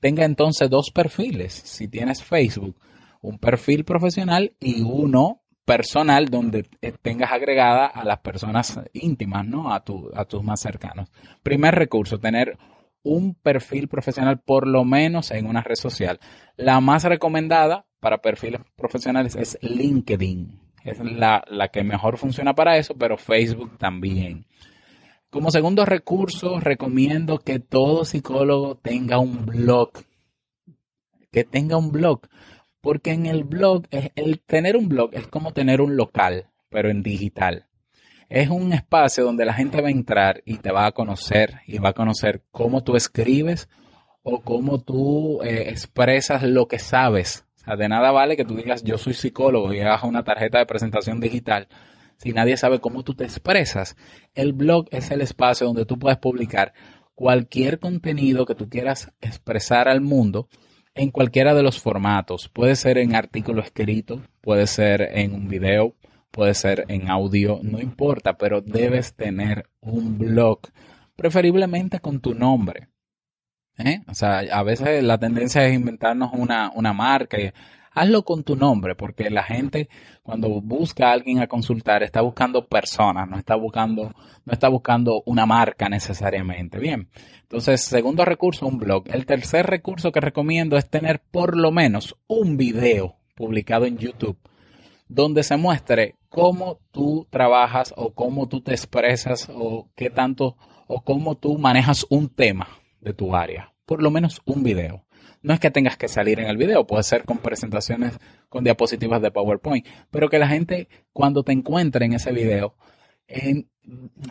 tenga 0.00 0.24
entonces 0.24 0.70
dos 0.70 0.90
perfiles. 0.90 1.52
Si 1.52 1.88
tienes 1.88 2.22
Facebook, 2.22 2.76
un 3.20 3.38
perfil 3.38 3.84
profesional 3.84 4.54
y 4.60 4.82
uno 4.82 5.42
personal 5.64 6.28
donde 6.28 6.68
eh, 6.80 6.92
tengas 7.02 7.32
agregada 7.32 7.86
a 7.86 8.04
las 8.04 8.20
personas 8.20 8.80
íntimas, 8.92 9.46
¿no? 9.46 9.72
A, 9.72 9.84
tu, 9.84 10.10
a 10.14 10.24
tus 10.24 10.42
más 10.42 10.60
cercanos. 10.60 11.10
Primer 11.42 11.74
recurso, 11.74 12.18
tener 12.18 12.56
un 13.02 13.34
perfil 13.34 13.88
profesional 13.88 14.40
por 14.40 14.66
lo 14.66 14.84
menos 14.84 15.30
en 15.32 15.46
una 15.46 15.62
red 15.62 15.74
social. 15.74 16.20
La 16.56 16.80
más 16.80 17.04
recomendada 17.04 17.86
para 18.00 18.18
perfiles 18.18 18.60
profesionales 18.76 19.34
es 19.36 19.58
LinkedIn. 19.60 20.60
Es 20.84 21.00
la 21.00 21.68
que 21.72 21.82
mejor 21.82 22.16
funciona 22.16 22.54
para 22.54 22.78
eso, 22.78 22.94
pero 22.96 23.16
Facebook 23.16 23.76
también. 23.76 24.46
Como 25.36 25.50
segundo 25.50 25.84
recurso, 25.84 26.60
recomiendo 26.60 27.40
que 27.40 27.58
todo 27.58 28.06
psicólogo 28.06 28.76
tenga 28.76 29.18
un 29.18 29.44
blog. 29.44 29.90
Que 31.30 31.44
tenga 31.44 31.76
un 31.76 31.92
blog. 31.92 32.22
Porque 32.80 33.12
en 33.12 33.26
el 33.26 33.44
blog, 33.44 33.82
el 33.90 34.40
tener 34.40 34.78
un 34.78 34.88
blog 34.88 35.10
es 35.12 35.26
como 35.26 35.52
tener 35.52 35.82
un 35.82 35.94
local, 35.94 36.46
pero 36.70 36.88
en 36.88 37.02
digital. 37.02 37.66
Es 38.30 38.48
un 38.48 38.72
espacio 38.72 39.24
donde 39.24 39.44
la 39.44 39.52
gente 39.52 39.82
va 39.82 39.88
a 39.88 39.90
entrar 39.90 40.40
y 40.46 40.56
te 40.56 40.72
va 40.72 40.86
a 40.86 40.92
conocer 40.92 41.60
y 41.66 41.76
va 41.80 41.90
a 41.90 41.92
conocer 41.92 42.42
cómo 42.50 42.82
tú 42.82 42.96
escribes 42.96 43.68
o 44.22 44.40
cómo 44.40 44.80
tú 44.80 45.42
eh, 45.42 45.68
expresas 45.68 46.44
lo 46.44 46.66
que 46.66 46.78
sabes. 46.78 47.44
O 47.56 47.58
sea, 47.58 47.76
de 47.76 47.90
nada 47.90 48.10
vale 48.10 48.38
que 48.38 48.46
tú 48.46 48.56
digas 48.56 48.84
yo 48.84 48.96
soy 48.96 49.12
psicólogo 49.12 49.74
y 49.74 49.80
hagas 49.80 50.04
una 50.04 50.24
tarjeta 50.24 50.60
de 50.60 50.64
presentación 50.64 51.20
digital 51.20 51.68
si 52.16 52.32
nadie 52.32 52.56
sabe 52.56 52.80
cómo 52.80 53.02
tú 53.02 53.14
te 53.14 53.24
expresas. 53.24 53.96
El 54.34 54.52
blog 54.52 54.86
es 54.90 55.10
el 55.10 55.20
espacio 55.20 55.66
donde 55.66 55.86
tú 55.86 55.98
puedes 55.98 56.18
publicar 56.18 56.72
cualquier 57.14 57.78
contenido 57.78 58.46
que 58.46 58.54
tú 58.54 58.68
quieras 58.68 59.12
expresar 59.20 59.88
al 59.88 60.00
mundo 60.00 60.48
en 60.94 61.10
cualquiera 61.10 61.54
de 61.54 61.62
los 61.62 61.80
formatos. 61.80 62.48
Puede 62.48 62.76
ser 62.76 62.98
en 62.98 63.14
artículo 63.14 63.62
escrito, 63.62 64.22
puede 64.40 64.66
ser 64.66 65.02
en 65.02 65.34
un 65.34 65.48
video, 65.48 65.94
puede 66.30 66.54
ser 66.54 66.84
en 66.88 67.10
audio, 67.10 67.60
no 67.62 67.80
importa, 67.80 68.36
pero 68.36 68.60
debes 68.60 69.14
tener 69.14 69.68
un 69.80 70.18
blog, 70.18 70.60
preferiblemente 71.16 72.00
con 72.00 72.20
tu 72.20 72.34
nombre. 72.34 72.88
¿eh? 73.78 74.02
O 74.08 74.14
sea, 74.14 74.38
a 74.38 74.62
veces 74.62 75.02
la 75.02 75.18
tendencia 75.18 75.66
es 75.66 75.74
inventarnos 75.74 76.30
una, 76.32 76.70
una 76.74 76.92
marca. 76.92 77.38
Y, 77.40 77.52
hazlo 77.96 78.22
con 78.22 78.44
tu 78.44 78.54
nombre, 78.54 78.94
porque 78.94 79.30
la 79.30 79.42
gente 79.42 79.88
cuando 80.22 80.60
busca 80.60 81.08
a 81.08 81.12
alguien 81.12 81.40
a 81.40 81.48
consultar 81.48 82.02
está 82.02 82.20
buscando 82.20 82.66
personas, 82.66 83.28
no 83.28 83.38
está 83.38 83.56
buscando, 83.56 84.12
no 84.44 84.52
está 84.52 84.68
buscando 84.68 85.22
una 85.26 85.46
marca 85.46 85.88
necesariamente. 85.88 86.78
Bien. 86.78 87.08
Entonces, 87.42 87.80
segundo 87.80 88.24
recurso, 88.24 88.66
un 88.66 88.78
blog. 88.78 89.04
El 89.12 89.24
tercer 89.24 89.66
recurso 89.66 90.12
que 90.12 90.20
recomiendo 90.20 90.76
es 90.76 90.88
tener 90.88 91.20
por 91.30 91.56
lo 91.56 91.72
menos 91.72 92.16
un 92.26 92.56
video 92.56 93.16
publicado 93.34 93.86
en 93.86 93.98
YouTube 93.98 94.38
donde 95.08 95.42
se 95.42 95.56
muestre 95.56 96.16
cómo 96.28 96.80
tú 96.90 97.26
trabajas 97.30 97.94
o 97.96 98.12
cómo 98.12 98.48
tú 98.48 98.60
te 98.60 98.72
expresas 98.72 99.48
o 99.54 99.88
qué 99.94 100.10
tanto 100.10 100.56
o 100.86 101.02
cómo 101.02 101.36
tú 101.36 101.58
manejas 101.58 102.06
un 102.10 102.28
tema 102.28 102.68
de 103.00 103.14
tu 103.14 103.34
área. 103.34 103.72
Por 103.84 104.02
lo 104.02 104.10
menos 104.10 104.42
un 104.44 104.62
video. 104.62 105.05
No 105.46 105.54
es 105.54 105.60
que 105.60 105.70
tengas 105.70 105.96
que 105.96 106.08
salir 106.08 106.40
en 106.40 106.48
el 106.48 106.56
video, 106.56 106.88
puede 106.88 107.04
ser 107.04 107.22
con 107.22 107.38
presentaciones 107.38 108.18
con 108.48 108.64
diapositivas 108.64 109.22
de 109.22 109.30
PowerPoint, 109.30 109.86
pero 110.10 110.28
que 110.28 110.40
la 110.40 110.48
gente 110.48 110.88
cuando 111.12 111.44
te 111.44 111.52
encuentre 111.52 112.04
en 112.04 112.14
ese 112.14 112.32
video 112.32 112.74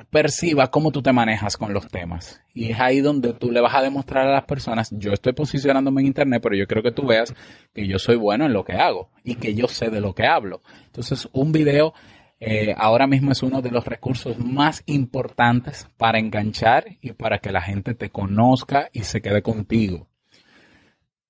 perciba 0.10 0.70
cómo 0.72 0.92
tú 0.92 1.02
te 1.02 1.14
manejas 1.14 1.56
con 1.56 1.74
los 1.74 1.88
temas. 1.88 2.42
Y 2.54 2.72
es 2.72 2.82
ahí 2.82 3.00
donde 3.00 3.32
tú 3.32 3.50
le 3.50 3.62
vas 3.62 3.76
a 3.76 3.82
demostrar 3.82 4.28
a 4.28 4.34
las 4.34 4.44
personas, 4.44 4.90
yo 4.92 5.14
estoy 5.14 5.32
posicionándome 5.32 6.02
en 6.02 6.08
Internet, 6.08 6.42
pero 6.44 6.58
yo 6.58 6.68
creo 6.68 6.84
que 6.84 6.92
tú 6.92 7.06
veas 7.08 7.34
que 7.74 7.88
yo 7.88 7.98
soy 7.98 8.18
bueno 8.18 8.46
en 8.46 8.52
lo 8.52 8.66
que 8.66 8.74
hago 8.74 9.10
y 9.24 9.36
que 9.36 9.56
yo 9.56 9.70
sé 9.70 9.90
de 9.90 10.02
lo 10.02 10.14
que 10.14 10.28
hablo. 10.28 10.64
Entonces, 10.88 11.30
un 11.32 11.54
video 11.54 11.94
eh, 12.42 12.76
ahora 12.78 13.08
mismo 13.08 13.32
es 13.32 13.42
uno 13.42 13.62
de 13.62 13.72
los 13.72 13.86
recursos 13.86 14.38
más 14.38 14.84
importantes 14.86 15.88
para 15.96 16.20
enganchar 16.20 16.98
y 17.00 17.14
para 17.14 17.40
que 17.40 17.54
la 17.54 17.62
gente 17.62 17.94
te 17.96 18.10
conozca 18.10 18.90
y 18.92 19.04
se 19.04 19.22
quede 19.22 19.42
contigo. 19.42 20.10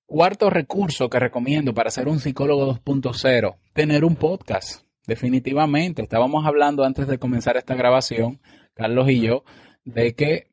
Cuarto 0.08 0.50
recurso 0.50 1.10
que 1.10 1.18
recomiendo 1.18 1.74
para 1.74 1.90
ser 1.90 2.06
un 2.06 2.20
psicólogo 2.20 2.64
2.0, 2.72 3.56
tener 3.72 4.04
un 4.04 4.14
podcast. 4.14 4.84
Definitivamente, 5.04 6.00
estábamos 6.00 6.46
hablando 6.46 6.84
antes 6.84 7.08
de 7.08 7.18
comenzar 7.18 7.56
esta 7.56 7.74
grabación, 7.74 8.40
Carlos 8.74 9.10
y 9.10 9.20
yo, 9.20 9.42
de 9.84 10.14
que, 10.14 10.52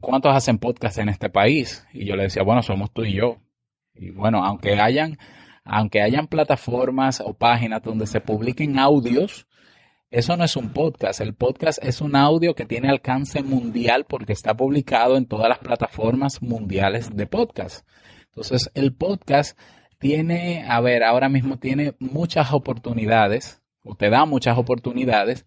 cuántos 0.00 0.36
hacen 0.36 0.58
podcast 0.58 0.98
en 0.98 1.08
este 1.08 1.30
país. 1.30 1.86
Y 1.94 2.04
yo 2.04 2.14
le 2.14 2.24
decía, 2.24 2.42
bueno, 2.42 2.62
somos 2.62 2.92
tú 2.92 3.06
y 3.06 3.14
yo. 3.14 3.38
Y 3.94 4.10
bueno, 4.10 4.44
aunque 4.44 4.78
hayan, 4.78 5.16
aunque 5.64 6.02
hayan 6.02 6.26
plataformas 6.26 7.22
o 7.24 7.32
páginas 7.32 7.82
donde 7.82 8.06
se 8.06 8.20
publiquen 8.20 8.78
audios, 8.78 9.46
eso 10.10 10.36
no 10.36 10.44
es 10.44 10.56
un 10.56 10.74
podcast. 10.74 11.22
El 11.22 11.32
podcast 11.32 11.82
es 11.82 12.02
un 12.02 12.14
audio 12.14 12.54
que 12.54 12.66
tiene 12.66 12.90
alcance 12.90 13.42
mundial 13.42 14.04
porque 14.06 14.34
está 14.34 14.54
publicado 14.54 15.16
en 15.16 15.24
todas 15.24 15.48
las 15.48 15.58
plataformas 15.58 16.42
mundiales 16.42 17.16
de 17.16 17.26
podcast. 17.26 17.86
Entonces, 18.32 18.70
el 18.74 18.94
podcast 18.94 19.58
tiene, 19.98 20.64
a 20.66 20.80
ver, 20.80 21.04
ahora 21.04 21.28
mismo 21.28 21.58
tiene 21.58 21.94
muchas 21.98 22.52
oportunidades, 22.54 23.60
o 23.84 23.94
te 23.94 24.08
da 24.08 24.24
muchas 24.24 24.56
oportunidades, 24.56 25.44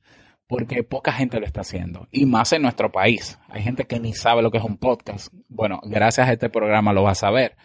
porque 0.47 0.83
poca 0.83 1.11
gente 1.11 1.39
lo 1.39 1.47
está 1.47 1.61
haciendo, 1.61 2.07
y 2.11 2.27
más 2.27 2.53
en 2.53 2.61
nuestro 2.61 2.91
país. 2.91 3.39
Hay 3.49 3.63
gente 3.63 3.85
que 3.85 3.99
ni 3.99 4.13
sabe 4.13 4.43
lo 4.43 4.51
que 4.51 4.59
es 4.59 4.63
un 4.63 4.77
podcast. 4.77 5.33
Bueno, 5.49 5.79
gracias 5.83 6.29
a 6.29 6.33
este 6.33 6.49
programa 6.49 6.93
lo 6.93 7.01
vas 7.01 7.23
a 7.23 7.31
ver, 7.31 7.57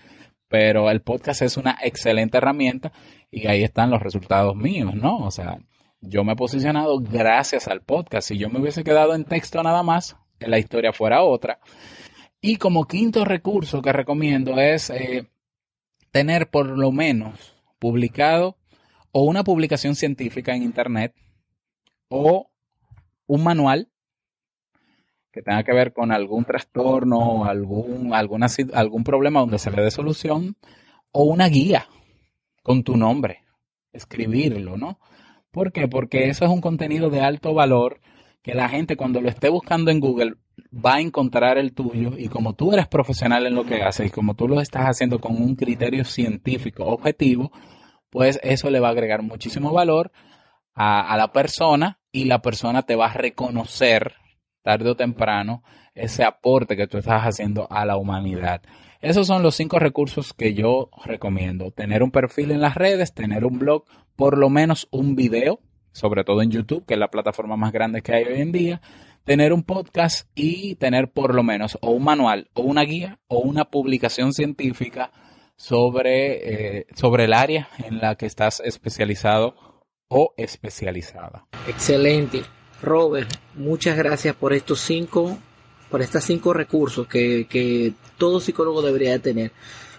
pero 0.48 0.90
el 0.90 1.02
podcast 1.02 1.42
es 1.42 1.58
una 1.58 1.76
excelente 1.82 2.38
herramienta 2.38 2.90
y 3.30 3.46
ahí 3.46 3.62
están 3.62 3.90
los 3.90 4.02
resultados 4.02 4.56
míos, 4.56 4.94
¿no? 4.94 5.18
O 5.18 5.30
sea, 5.30 5.58
yo 6.00 6.24
me 6.24 6.32
he 6.32 6.36
posicionado 6.36 6.98
gracias 6.98 7.68
al 7.68 7.82
podcast. 7.82 8.28
Si 8.28 8.38
yo 8.38 8.48
me 8.48 8.58
hubiese 8.58 8.84
quedado 8.84 9.14
en 9.14 9.24
texto 9.24 9.62
nada 9.62 9.82
más, 9.82 10.16
la 10.38 10.58
historia 10.58 10.94
fuera 10.94 11.22
otra. 11.22 11.58
Y 12.40 12.56
como 12.56 12.86
quinto 12.86 13.24
recurso 13.24 13.82
que 13.82 13.92
recomiendo 13.92 14.58
es 14.58 14.90
eh, 14.90 15.28
tener 16.10 16.48
por 16.48 16.66
lo 16.66 16.90
menos 16.90 17.54
publicado 17.78 18.56
o 19.12 19.24
una 19.24 19.44
publicación 19.44 19.94
científica 19.94 20.54
en 20.54 20.62
Internet 20.62 21.14
o 22.08 22.50
un 23.26 23.44
manual 23.44 23.90
que 25.32 25.42
tenga 25.42 25.62
que 25.62 25.72
ver 25.72 25.92
con 25.92 26.12
algún 26.12 26.44
trastorno 26.44 27.18
o 27.18 27.44
algún, 27.44 28.12
algún 28.14 29.04
problema 29.04 29.40
donde 29.40 29.58
se 29.58 29.70
le 29.70 29.82
dé 29.82 29.90
solución 29.90 30.56
o 31.12 31.24
una 31.24 31.48
guía 31.48 31.86
con 32.62 32.82
tu 32.82 32.96
nombre, 32.96 33.44
escribirlo, 33.92 34.76
¿no? 34.76 34.98
¿Por 35.50 35.72
qué? 35.72 35.88
Porque 35.88 36.28
eso 36.28 36.44
es 36.44 36.50
un 36.50 36.60
contenido 36.60 37.10
de 37.10 37.20
alto 37.20 37.54
valor 37.54 38.00
que 38.42 38.54
la 38.54 38.68
gente 38.68 38.96
cuando 38.96 39.20
lo 39.20 39.28
esté 39.28 39.48
buscando 39.48 39.90
en 39.90 40.00
Google 40.00 40.34
va 40.72 40.94
a 40.94 41.00
encontrar 41.00 41.58
el 41.58 41.72
tuyo 41.72 42.12
y 42.16 42.28
como 42.28 42.54
tú 42.54 42.72
eres 42.72 42.86
profesional 42.86 43.46
en 43.46 43.54
lo 43.54 43.64
que 43.64 43.82
haces 43.82 44.06
y 44.06 44.10
como 44.10 44.34
tú 44.34 44.46
lo 44.46 44.60
estás 44.60 44.84
haciendo 44.84 45.20
con 45.20 45.40
un 45.40 45.56
criterio 45.56 46.04
científico 46.04 46.84
objetivo, 46.84 47.50
pues 48.10 48.38
eso 48.42 48.70
le 48.70 48.80
va 48.80 48.88
a 48.88 48.92
agregar 48.92 49.22
muchísimo 49.22 49.72
valor 49.72 50.12
a, 50.74 51.16
la 51.16 51.32
persona 51.32 52.00
y 52.12 52.24
la 52.24 52.40
persona 52.40 52.82
te 52.82 52.96
va 52.96 53.06
a 53.06 53.12
reconocer 53.12 54.14
tarde 54.62 54.90
o 54.90 54.96
temprano 54.96 55.62
ese 55.94 56.24
aporte 56.24 56.76
que 56.76 56.86
tú 56.86 56.98
estás 56.98 57.22
haciendo 57.22 57.70
a 57.70 57.84
la 57.84 57.96
humanidad. 57.96 58.62
Esos 59.00 59.26
son 59.26 59.42
los 59.42 59.56
cinco 59.56 59.78
recursos 59.78 60.34
que 60.34 60.54
yo 60.54 60.90
recomiendo. 61.04 61.70
Tener 61.70 62.02
un 62.02 62.10
perfil 62.10 62.50
en 62.50 62.60
las 62.60 62.74
redes, 62.74 63.14
tener 63.14 63.44
un 63.44 63.58
blog, 63.58 63.84
por 64.14 64.38
lo 64.38 64.50
menos 64.50 64.88
un 64.90 65.16
video, 65.16 65.60
sobre 65.92 66.24
todo 66.24 66.42
en 66.42 66.50
YouTube, 66.50 66.84
que 66.86 66.94
es 66.94 67.00
la 67.00 67.10
plataforma 67.10 67.56
más 67.56 67.72
grande 67.72 68.02
que 68.02 68.14
hay 68.14 68.24
hoy 68.24 68.40
en 68.40 68.52
día, 68.52 68.80
tener 69.24 69.52
un 69.52 69.62
podcast 69.62 70.28
y 70.34 70.74
tener 70.76 71.10
por 71.10 71.34
lo 71.34 71.42
menos 71.42 71.78
o 71.80 71.90
un 71.90 72.04
manual 72.04 72.48
o 72.54 72.62
una 72.62 72.82
guía 72.82 73.18
o 73.28 73.38
una 73.38 73.66
publicación 73.66 74.32
científica 74.32 75.12
sobre, 75.56 76.78
eh, 76.78 76.86
sobre 76.94 77.24
el 77.24 77.32
área 77.32 77.68
en 77.78 77.98
la 77.98 78.16
que 78.16 78.26
estás 78.26 78.60
especializado 78.64 79.54
o 80.08 80.32
especializada. 80.36 81.46
Excelente. 81.68 82.42
Robert, 82.82 83.30
muchas 83.54 83.96
gracias 83.96 84.34
por 84.34 84.54
estos 84.54 84.80
cinco, 84.80 85.38
por 85.90 86.00
estos 86.00 86.24
cinco 86.24 86.54
recursos 86.54 87.06
que, 87.06 87.46
que 87.46 87.92
todo 88.16 88.40
psicólogo 88.40 88.80
debería 88.80 89.12
de 89.12 89.18
tener. 89.18 89.52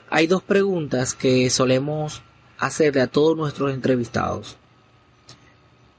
Hay 0.10 0.28
dos 0.28 0.42
preguntas 0.42 1.14
que 1.14 1.50
solemos 1.50 2.24
hacerle 2.58 3.02
a 3.02 3.08
todos 3.08 3.38
nuestros 3.38 3.74
entrevistados. 3.74 4.58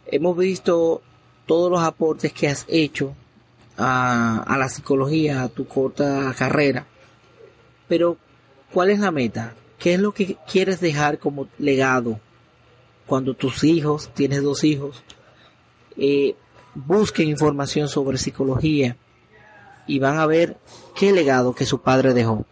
Hemos 0.06 0.37
visto 0.37 1.02
todos 1.46 1.70
los 1.70 1.83
aportes 1.83 2.33
que 2.33 2.48
has 2.48 2.64
hecho 2.68 3.14
a, 3.76 4.42
a 4.42 4.59
la 4.59 4.68
psicología, 4.68 5.42
a 5.42 5.48
tu 5.48 5.66
corta 5.66 6.35
carrera, 6.37 6.87
pero 7.88 8.16
¿cuál 8.72 8.90
es 8.90 8.98
la 8.98 9.11
meta? 9.11 9.55
¿Qué 9.78 9.94
es 9.94 10.00
lo 10.00 10.12
que 10.12 10.37
quieres 10.50 10.81
dejar 10.81 11.18
como 11.18 11.48
legado 11.59 12.20
cuando 13.07 13.35
tus 13.35 13.64
hijos, 13.64 14.11
tienes 14.14 14.42
dos 14.42 14.64
hijos, 14.64 15.02
eh, 15.96 16.35
busquen 16.74 17.28
información 17.28 17.88
sobre 17.88 18.16
psicología 18.18 18.96
y 19.87 19.98
van 19.98 20.18
a 20.18 20.26
ver 20.26 20.57
qué 20.94 21.12
legado 21.12 21.55
que 21.55 21.66
su 21.66 21.83
padre 21.83 22.14
dejó? 22.14 22.46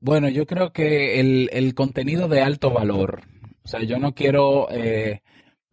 Bueno, 0.00 0.28
yo 0.28 0.46
creo 0.46 0.72
que 0.72 1.18
el, 1.20 1.50
el 1.52 1.74
contenido 1.74 2.28
de 2.28 2.40
alto 2.40 2.70
valor, 2.70 3.22
o 3.64 3.68
sea, 3.68 3.82
yo 3.82 3.98
no 3.98 4.14
quiero 4.14 4.70
eh, 4.70 5.22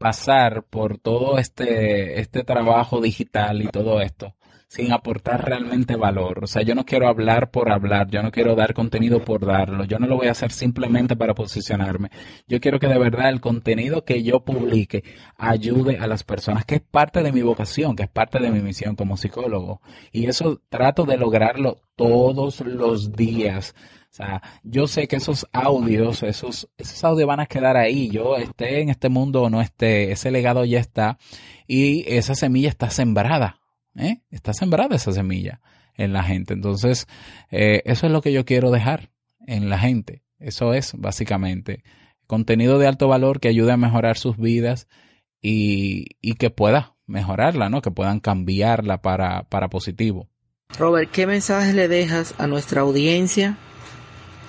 pasar 0.05 0.61
por 0.61 0.99
todo 0.99 1.39
este, 1.39 2.19
este 2.19 2.43
trabajo 2.43 3.01
digital 3.01 3.63
y 3.63 3.69
todo 3.69 4.01
esto 4.01 4.35
sin 4.75 4.91
aportar 4.91 5.45
realmente 5.45 5.95
valor. 5.95 6.43
O 6.43 6.47
sea, 6.47 6.61
yo 6.61 6.75
no 6.75 6.85
quiero 6.85 7.07
hablar 7.07 7.49
por 7.49 7.71
hablar, 7.71 8.09
yo 8.09 8.21
no 8.21 8.29
quiero 8.29 8.55
dar 8.55 8.73
contenido 8.73 9.23
por 9.23 9.45
darlo, 9.45 9.85
yo 9.85 9.99
no 9.99 10.07
lo 10.07 10.17
voy 10.17 10.27
a 10.27 10.31
hacer 10.31 10.51
simplemente 10.51 11.15
para 11.15 11.33
posicionarme. 11.33 12.09
Yo 12.45 12.59
quiero 12.59 12.77
que 12.77 12.89
de 12.89 12.97
verdad 12.97 13.29
el 13.29 13.39
contenido 13.39 14.03
que 14.03 14.21
yo 14.21 14.43
publique 14.43 15.05
ayude 15.38 15.97
a 15.97 16.07
las 16.07 16.25
personas, 16.25 16.65
que 16.65 16.75
es 16.75 16.81
parte 16.81 17.23
de 17.23 17.31
mi 17.31 17.41
vocación, 17.41 17.95
que 17.95 18.03
es 18.03 18.09
parte 18.09 18.39
de 18.39 18.51
mi 18.51 18.59
misión 18.59 18.97
como 18.97 19.15
psicólogo. 19.15 19.79
Y 20.11 20.27
eso 20.27 20.61
trato 20.67 21.05
de 21.05 21.15
lograrlo 21.15 21.77
todos 21.95 22.59
los 22.59 23.13
días. 23.13 23.75
O 24.11 24.13
sea, 24.13 24.41
yo 24.63 24.88
sé 24.88 25.07
que 25.07 25.15
esos 25.15 25.47
audios, 25.53 26.21
esos, 26.21 26.67
esos 26.77 27.01
audios 27.05 27.27
van 27.27 27.39
a 27.39 27.45
quedar 27.45 27.77
ahí. 27.77 28.09
Yo 28.09 28.35
esté 28.35 28.81
en 28.81 28.89
este 28.89 29.07
mundo 29.07 29.43
o 29.43 29.49
no 29.49 29.61
esté, 29.61 30.11
ese 30.11 30.31
legado 30.31 30.65
ya 30.65 30.79
está 30.79 31.17
y 31.65 32.03
esa 32.13 32.35
semilla 32.35 32.67
está 32.67 32.89
sembrada. 32.89 33.61
¿Eh? 33.95 34.21
Está 34.29 34.53
sembrada 34.53 34.95
esa 34.95 35.12
semilla 35.12 35.62
en 35.95 36.13
la 36.13 36.23
gente. 36.23 36.53
Entonces, 36.53 37.08
eh, 37.51 37.81
eso 37.86 38.05
es 38.05 38.12
lo 38.12 38.21
que 38.21 38.34
yo 38.34 38.45
quiero 38.45 38.71
dejar 38.71 39.12
en 39.47 39.69
la 39.69 39.79
gente. 39.79 40.23
Eso 40.39 40.73
es 40.73 40.93
básicamente 40.97 41.84
contenido 42.27 42.79
de 42.79 42.88
alto 42.88 43.08
valor 43.08 43.39
que 43.39 43.47
ayude 43.47 43.71
a 43.71 43.77
mejorar 43.77 44.17
sus 44.17 44.38
vidas 44.38 44.88
y, 45.41 46.05
y 46.21 46.34
que 46.34 46.49
pueda 46.49 46.95
mejorarla, 47.05 47.69
¿no? 47.69 47.81
Que 47.81 47.91
puedan 47.91 48.19
cambiarla 48.19 49.01
para, 49.01 49.43
para 49.43 49.69
positivo. 49.69 50.27
Robert, 50.77 51.10
¿qué 51.12 51.27
mensaje 51.27 51.73
le 51.73 51.88
dejas 51.88 52.34
a 52.38 52.47
nuestra 52.47 52.81
audiencia 52.81 53.58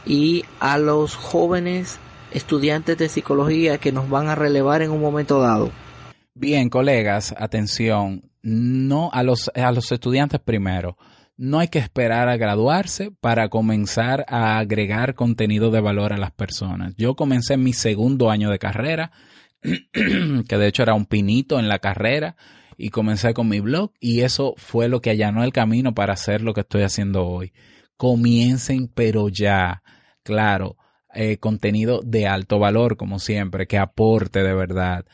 y 0.07 0.45
a 0.59 0.79
los 0.79 1.15
jóvenes 1.15 1.99
estudiantes 2.33 2.99
de 2.99 3.09
psicología 3.09 3.79
que 3.79 3.93
nos 3.93 4.09
van 4.09 4.29
a 4.29 4.35
relevar 4.35 4.83
en 4.83 4.91
un 4.91 5.01
momento 5.01 5.41
dado? 5.41 5.71
Bien, 6.35 6.69
colegas, 6.69 7.35
atención 7.39 8.23
no 8.47 9.11
a 9.13 9.25
los, 9.25 9.51
a 9.57 9.73
los 9.73 9.91
estudiantes 9.91 10.39
primero. 10.39 10.97
No 11.37 11.59
hay 11.59 11.67
que 11.67 11.81
esperar 11.81 12.29
a 12.29 12.37
graduarse 12.37 13.11
para 13.11 13.49
comenzar 13.49 14.25
a 14.29 14.59
agregar 14.59 15.17
contenido 15.17 15.73
de 15.73 15.81
valor 15.81 16.13
a 16.13 16.17
las 16.17 16.31
personas. 16.31 16.95
Yo 16.97 17.17
comencé 17.17 17.55
en 17.55 17.65
mi 17.65 17.73
segundo 17.73 18.31
año 18.31 18.49
de 18.49 18.61
carrera, 18.61 19.11
que 19.61 20.57
de 20.57 20.67
hecho 20.69 20.85
era 20.85 20.95
un 20.95 21.07
pinito 21.07 21.59
en 21.59 21.69
la 21.69 21.81
carrera, 21.81 22.37
y 22.79 22.91
comencé 22.91 23.35
con 23.35 23.49
mi 23.49 23.59
blog 23.59 23.93
y 23.99 24.21
eso 24.21 24.55
fue 24.59 24.89
lo 24.89 25.01
que 25.01 25.11
allanó 25.11 25.43
el 25.43 25.53
camino 25.53 25.95
para 25.95 26.13
hacer 26.13 26.43
lo 26.43 26.55
que 26.55 26.61
estoy 26.61 26.83
haciendo 26.83 27.27
hoy. 27.27 27.53
Comiencen, 27.97 28.87
pero 28.87 29.29
ya, 29.29 29.83
claro, 30.23 30.77
eh, 31.13 31.39
contenido 31.39 32.01
de 32.05 32.29
alto 32.29 32.61
valor, 32.61 32.97
como 32.97 33.19
siempre, 33.19 33.67
que 33.67 33.79
aporte 33.79 34.43
de 34.45 34.55
verdad 34.55 35.05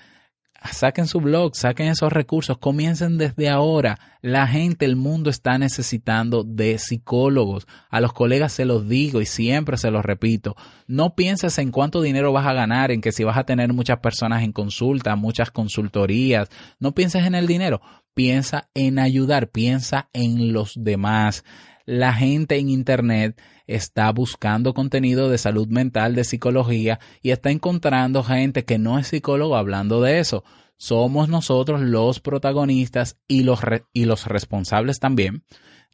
saquen 0.70 1.06
su 1.06 1.20
blog, 1.20 1.54
saquen 1.54 1.88
esos 1.88 2.12
recursos, 2.12 2.58
comiencen 2.58 3.18
desde 3.18 3.48
ahora. 3.48 3.98
La 4.20 4.46
gente, 4.46 4.84
el 4.84 4.96
mundo 4.96 5.30
está 5.30 5.58
necesitando 5.58 6.44
de 6.44 6.78
psicólogos. 6.78 7.66
A 7.90 8.00
los 8.00 8.12
colegas 8.12 8.52
se 8.52 8.64
los 8.64 8.88
digo 8.88 9.20
y 9.20 9.26
siempre 9.26 9.76
se 9.76 9.90
los 9.90 10.04
repito. 10.04 10.54
No 10.86 11.14
pienses 11.14 11.58
en 11.58 11.70
cuánto 11.70 12.02
dinero 12.02 12.32
vas 12.32 12.46
a 12.46 12.52
ganar, 12.52 12.90
en 12.90 13.00
que 13.00 13.12
si 13.12 13.24
vas 13.24 13.36
a 13.36 13.44
tener 13.44 13.72
muchas 13.72 13.98
personas 13.98 14.42
en 14.42 14.52
consulta, 14.52 15.16
muchas 15.16 15.50
consultorías. 15.50 16.48
No 16.78 16.92
pienses 16.92 17.24
en 17.26 17.34
el 17.34 17.46
dinero. 17.46 17.80
Piensa 18.14 18.68
en 18.74 18.98
ayudar, 18.98 19.48
piensa 19.48 20.10
en 20.12 20.52
los 20.52 20.74
demás. 20.76 21.44
La 21.84 22.12
gente 22.14 22.58
en 22.58 22.70
Internet 22.70 23.40
está 23.66 24.10
buscando 24.12 24.74
contenido 24.74 25.30
de 25.30 25.38
salud 25.38 25.68
mental, 25.68 26.14
de 26.14 26.24
psicología 26.24 27.00
y 27.22 27.30
está 27.30 27.50
encontrando 27.50 28.22
gente 28.22 28.64
que 28.64 28.78
no 28.78 28.98
es 28.98 29.08
psicólogo 29.08 29.56
hablando 29.56 30.00
de 30.00 30.18
eso. 30.18 30.44
Somos 30.76 31.28
nosotros 31.28 31.80
los 31.80 32.20
protagonistas 32.20 33.18
y 33.28 33.44
los, 33.44 33.60
y 33.92 34.04
los 34.04 34.26
responsables 34.26 34.98
también 34.98 35.44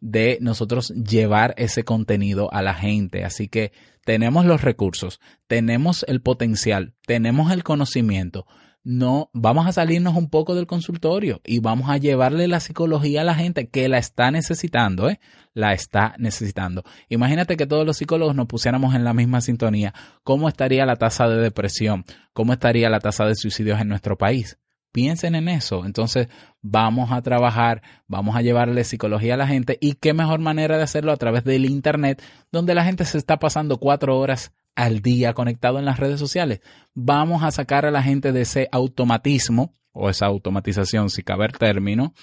de 0.00 0.38
nosotros 0.40 0.90
llevar 0.90 1.54
ese 1.56 1.84
contenido 1.84 2.52
a 2.52 2.62
la 2.62 2.74
gente. 2.74 3.24
Así 3.24 3.48
que 3.48 3.72
tenemos 4.04 4.46
los 4.46 4.62
recursos, 4.62 5.20
tenemos 5.46 6.04
el 6.08 6.22
potencial, 6.22 6.94
tenemos 7.06 7.52
el 7.52 7.64
conocimiento 7.64 8.46
no 8.88 9.28
vamos 9.34 9.66
a 9.66 9.72
salirnos 9.72 10.16
un 10.16 10.30
poco 10.30 10.54
del 10.54 10.66
consultorio 10.66 11.42
y 11.44 11.58
vamos 11.58 11.90
a 11.90 11.98
llevarle 11.98 12.48
la 12.48 12.58
psicología 12.58 13.20
a 13.20 13.24
la 13.24 13.34
gente 13.34 13.68
que 13.68 13.86
la 13.86 13.98
está 13.98 14.30
necesitando, 14.30 15.10
¿eh? 15.10 15.20
La 15.52 15.74
está 15.74 16.14
necesitando. 16.16 16.84
Imagínate 17.10 17.58
que 17.58 17.66
todos 17.66 17.84
los 17.84 17.98
psicólogos 17.98 18.34
nos 18.34 18.46
pusiéramos 18.46 18.94
en 18.94 19.04
la 19.04 19.12
misma 19.12 19.42
sintonía. 19.42 19.92
¿Cómo 20.24 20.48
estaría 20.48 20.86
la 20.86 20.96
tasa 20.96 21.28
de 21.28 21.36
depresión? 21.36 22.06
¿Cómo 22.32 22.54
estaría 22.54 22.88
la 22.88 22.98
tasa 22.98 23.26
de 23.26 23.34
suicidios 23.34 23.78
en 23.78 23.88
nuestro 23.88 24.16
país? 24.16 24.58
Piensen 24.90 25.34
en 25.34 25.50
eso. 25.50 25.84
Entonces, 25.84 26.28
vamos 26.62 27.12
a 27.12 27.20
trabajar, 27.20 27.82
vamos 28.06 28.36
a 28.36 28.40
llevarle 28.40 28.84
psicología 28.84 29.34
a 29.34 29.36
la 29.36 29.46
gente 29.46 29.76
y 29.82 29.96
qué 29.96 30.14
mejor 30.14 30.40
manera 30.40 30.78
de 30.78 30.84
hacerlo 30.84 31.12
a 31.12 31.18
través 31.18 31.44
del 31.44 31.66
Internet, 31.66 32.22
donde 32.50 32.74
la 32.74 32.84
gente 32.84 33.04
se 33.04 33.18
está 33.18 33.38
pasando 33.38 33.76
cuatro 33.76 34.18
horas 34.18 34.54
al 34.78 35.00
día 35.00 35.34
conectado 35.34 35.80
en 35.80 35.84
las 35.84 35.98
redes 35.98 36.20
sociales. 36.20 36.60
Vamos 36.94 37.42
a 37.42 37.50
sacar 37.50 37.84
a 37.84 37.90
la 37.90 38.00
gente 38.00 38.30
de 38.30 38.42
ese 38.42 38.68
automatismo 38.70 39.74
o 39.90 40.08
esa 40.08 40.26
automatización, 40.26 41.10
si 41.10 41.24
cabe 41.24 41.46
el 41.46 41.52
término, 41.52 42.14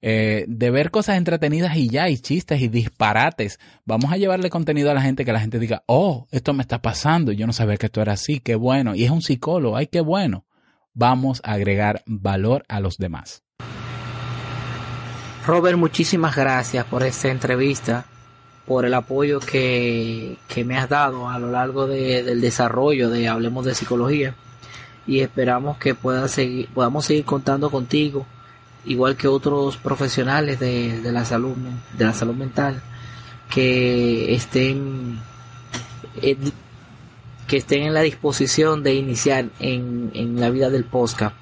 eh, 0.00 0.46
de 0.48 0.70
ver 0.70 0.90
cosas 0.90 1.18
entretenidas 1.18 1.76
y 1.76 1.90
ya, 1.90 2.08
y 2.08 2.16
chistes 2.16 2.62
y 2.62 2.68
disparates. 2.68 3.60
Vamos 3.84 4.10
a 4.10 4.16
llevarle 4.16 4.48
contenido 4.48 4.90
a 4.90 4.94
la 4.94 5.02
gente 5.02 5.26
que 5.26 5.32
la 5.34 5.40
gente 5.40 5.58
diga, 5.58 5.84
oh, 5.86 6.26
esto 6.30 6.54
me 6.54 6.62
está 6.62 6.80
pasando, 6.80 7.32
yo 7.32 7.46
no 7.46 7.52
sabía 7.52 7.76
que 7.76 7.86
esto 7.86 8.00
era 8.00 8.14
así, 8.14 8.40
qué 8.40 8.54
bueno. 8.54 8.94
Y 8.94 9.04
es 9.04 9.10
un 9.10 9.20
psicólogo, 9.20 9.76
ay, 9.76 9.88
qué 9.88 10.00
bueno. 10.00 10.46
Vamos 10.94 11.42
a 11.44 11.52
agregar 11.52 12.02
valor 12.06 12.64
a 12.68 12.80
los 12.80 12.96
demás. 12.96 13.44
Robert, 15.46 15.76
muchísimas 15.76 16.34
gracias 16.34 16.86
por 16.86 17.02
esta 17.02 17.28
entrevista 17.28 18.06
por 18.66 18.84
el 18.84 18.94
apoyo 18.94 19.40
que, 19.40 20.38
me 20.64 20.78
has 20.78 20.88
dado 20.88 21.28
a 21.28 21.38
lo 21.38 21.50
largo 21.50 21.86
del 21.86 22.40
desarrollo 22.40 23.10
de 23.10 23.28
Hablemos 23.28 23.64
de 23.64 23.74
Psicología 23.74 24.34
y 25.06 25.20
esperamos 25.20 25.76
que 25.78 25.94
pueda 25.94 26.28
seguir, 26.28 26.68
podamos 26.68 27.04
seguir 27.04 27.24
contando 27.24 27.70
contigo, 27.70 28.26
igual 28.86 29.16
que 29.16 29.28
otros 29.28 29.76
profesionales 29.76 30.58
de, 30.60 31.00
la 31.04 31.24
salud 31.24 31.56
de 31.96 32.04
la 32.04 32.14
salud 32.14 32.34
mental 32.34 32.82
que 33.50 34.34
estén 34.34 35.20
que 37.46 37.56
estén 37.58 37.82
en 37.82 37.94
la 37.94 38.00
disposición 38.00 38.82
de 38.82 38.94
iniciar 38.94 39.46
en, 39.58 40.10
en 40.14 40.40
la 40.40 40.48
vida 40.50 40.70
del 40.70 40.84
podcast. 40.84 41.36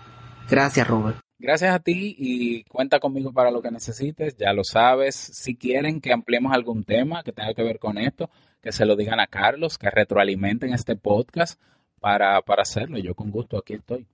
Gracias, 0.50 0.88
Robert. 0.88 1.18
Gracias 1.42 1.74
a 1.74 1.80
ti 1.80 2.14
y 2.16 2.62
cuenta 2.62 3.00
conmigo 3.00 3.32
para 3.32 3.50
lo 3.50 3.60
que 3.60 3.72
necesites, 3.72 4.36
ya 4.36 4.52
lo 4.52 4.62
sabes. 4.62 5.16
Si 5.16 5.56
quieren 5.56 6.00
que 6.00 6.12
ampliemos 6.12 6.52
algún 6.52 6.84
tema 6.84 7.24
que 7.24 7.32
tenga 7.32 7.52
que 7.52 7.64
ver 7.64 7.80
con 7.80 7.98
esto, 7.98 8.30
que 8.60 8.70
se 8.70 8.86
lo 8.86 8.94
digan 8.94 9.18
a 9.18 9.26
Carlos, 9.26 9.76
que 9.76 9.90
retroalimenten 9.90 10.72
este 10.72 10.94
podcast 10.94 11.60
para, 11.98 12.40
para 12.42 12.62
hacerlo. 12.62 12.96
Yo 12.98 13.16
con 13.16 13.32
gusto 13.32 13.58
aquí 13.58 13.74
estoy. 13.74 14.06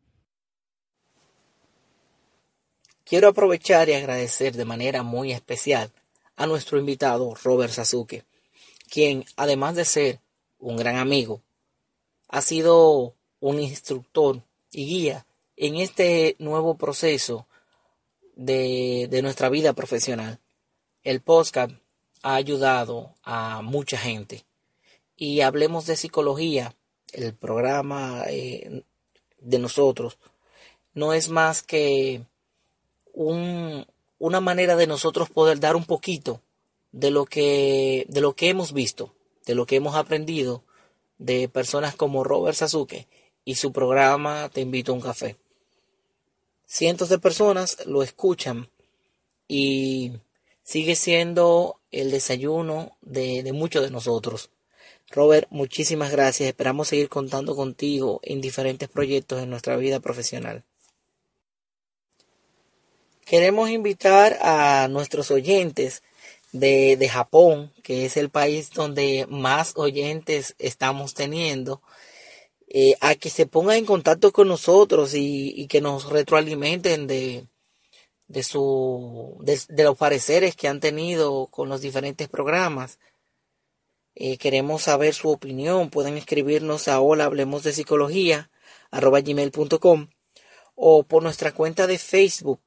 Quiero 3.04 3.28
aprovechar 3.28 3.90
y 3.90 3.92
agradecer 3.92 4.54
de 4.54 4.64
manera 4.64 5.02
muy 5.02 5.32
especial 5.32 5.92
a 6.34 6.46
nuestro 6.46 6.78
invitado 6.78 7.34
Robert 7.44 7.72
Sasuke, 7.72 8.24
quien 8.90 9.26
además 9.36 9.76
de 9.76 9.84
ser 9.84 10.20
un 10.58 10.78
gran 10.78 10.96
amigo, 10.96 11.42
ha 12.30 12.40
sido 12.40 13.16
un 13.40 13.60
instructor 13.60 14.42
y 14.72 14.86
guía 14.86 15.26
en 15.58 15.76
este 15.76 16.36
nuevo 16.38 16.76
proceso 16.76 17.46
de, 18.36 19.08
nuestra 19.22 19.48
vida 19.48 19.72
profesional. 19.72 20.38
El 21.02 21.20
podcast 21.20 21.72
ha 22.22 22.36
ayudado 22.36 23.14
a 23.24 23.60
mucha 23.62 23.98
gente. 23.98 24.44
Y 25.16 25.40
hablemos 25.40 25.86
de 25.86 25.96
psicología, 25.96 26.74
el 27.12 27.34
programa 27.34 28.22
eh, 28.28 28.84
de 29.40 29.58
nosotros 29.58 30.18
no 30.94 31.12
es 31.12 31.28
más 31.28 31.62
que 31.62 32.22
una 33.14 34.40
manera 34.40 34.76
de 34.76 34.86
nosotros 34.86 35.28
poder 35.28 35.58
dar 35.58 35.74
un 35.74 35.84
poquito 35.84 36.40
de 36.92 37.10
lo 37.10 37.24
que 37.24 38.06
de 38.08 38.20
lo 38.20 38.34
que 38.34 38.48
hemos 38.48 38.72
visto, 38.72 39.12
de 39.44 39.54
lo 39.54 39.66
que 39.66 39.76
hemos 39.76 39.96
aprendido 39.96 40.62
de 41.18 41.48
personas 41.48 41.96
como 41.96 42.24
Robert 42.24 42.56
Sasuke 42.56 43.08
y 43.44 43.56
su 43.56 43.72
programa 43.72 44.50
Te 44.52 44.60
invito 44.60 44.92
a 44.92 44.94
un 44.96 45.00
café 45.00 45.36
cientos 46.68 47.08
de 47.08 47.18
personas 47.18 47.78
lo 47.86 48.02
escuchan 48.02 48.70
y 49.48 50.12
sigue 50.62 50.94
siendo 50.94 51.80
el 51.90 52.10
desayuno 52.10 52.96
de, 53.00 53.50
muchos 53.52 53.82
de 53.82 53.90
nosotros. 53.90 54.50
Robert, 55.10 55.48
muchísimas 55.50 56.12
gracias. 56.12 56.48
Esperamos 56.48 56.88
seguir 56.88 57.08
contando 57.08 57.56
contigo 57.56 58.20
en 58.22 58.42
diferentes 58.42 58.88
proyectos 58.90 59.42
en 59.42 59.48
nuestra 59.48 59.76
vida 59.76 60.00
profesional. 60.00 60.64
Queremos 63.24 63.70
invitar 63.70 64.38
a 64.42 64.88
nuestros 64.88 65.30
oyentes 65.30 66.02
de, 66.52 66.96
de, 66.98 67.08
Japón, 67.08 67.72
que 67.82 68.04
es 68.04 68.16
el 68.16 68.30
país 68.30 68.70
donde 68.70 69.26
más 69.28 69.72
oyentes 69.76 70.54
estamos 70.58 71.14
teniendo, 71.14 71.82
eh, 72.70 72.94
a 73.00 73.14
que 73.14 73.30
se 73.30 73.46
pongan 73.46 73.78
en 73.78 73.86
contacto 73.86 74.32
con 74.32 74.48
nosotros 74.48 75.14
y, 75.14 75.66
que 75.68 75.80
nos 75.80 76.10
retroalimenten 76.10 77.06
de, 77.06 77.46
de, 78.26 78.42
su, 78.42 79.38
de, 79.40 79.58
de, 79.68 79.84
los 79.84 79.96
pareceres 79.96 80.54
que 80.54 80.68
han 80.68 80.80
tenido 80.80 81.46
con 81.46 81.68
los 81.70 81.80
diferentes 81.80 82.28
programas. 82.28 82.98
Eh, 84.14 84.36
queremos 84.36 84.82
saber 84.82 85.14
su 85.14 85.30
opinión. 85.30 85.90
Pueden 85.90 86.16
escribirnos 86.18 86.88
a 86.88 87.00
hola 87.00 87.24
hablemos 87.24 87.62
de 87.62 87.72
psicología 87.72 88.50
arroba 88.90 89.20
gmail.com 89.20 90.08
o 90.74 91.02
por 91.04 91.22
nuestra 91.22 91.52
cuenta 91.52 91.86
de 91.86 91.98
Facebook 91.98 92.60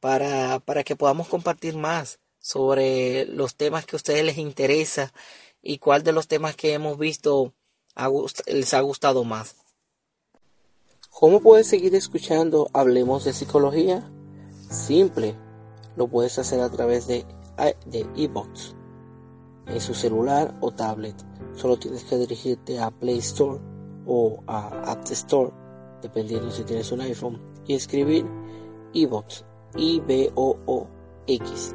para, 0.00 0.60
para 0.60 0.84
que 0.84 0.96
podamos 0.96 1.28
compartir 1.28 1.76
más 1.76 2.20
sobre 2.38 3.24
los 3.26 3.56
temas 3.56 3.86
que 3.86 3.96
a 3.96 3.98
ustedes 3.98 4.24
les 4.24 4.38
interesa 4.38 5.14
y 5.62 5.78
cuál 5.78 6.02
de 6.02 6.12
los 6.12 6.28
temas 6.28 6.56
que 6.56 6.74
hemos 6.74 6.98
visto 6.98 7.54
les 8.46 8.74
ha 8.74 8.80
gustado 8.80 9.24
más. 9.24 9.56
¿Cómo 11.10 11.40
puedes 11.40 11.68
seguir 11.68 11.94
escuchando 11.94 12.68
Hablemos 12.72 13.24
de 13.24 13.32
Psicología? 13.32 14.10
Simple, 14.68 15.36
lo 15.96 16.08
puedes 16.08 16.38
hacer 16.38 16.60
a 16.60 16.70
través 16.70 17.06
de 17.06 17.24
de 17.86 18.06
iBox 18.16 18.74
en 19.66 19.80
su 19.80 19.94
celular 19.94 20.56
o 20.60 20.70
tablet. 20.72 21.14
Solo 21.54 21.78
tienes 21.78 22.04
que 22.04 22.16
dirigirte 22.16 22.78
a 22.80 22.90
Play 22.90 23.18
Store 23.18 23.60
o 24.06 24.42
a 24.46 24.68
App 24.90 25.08
Store, 25.10 25.52
dependiendo 26.02 26.50
si 26.50 26.64
tienes 26.64 26.90
un 26.92 27.00
iPhone, 27.00 27.40
y 27.66 27.74
escribir 27.74 28.26
iBox 28.92 29.44
I-B-O-O-X. 29.76 31.74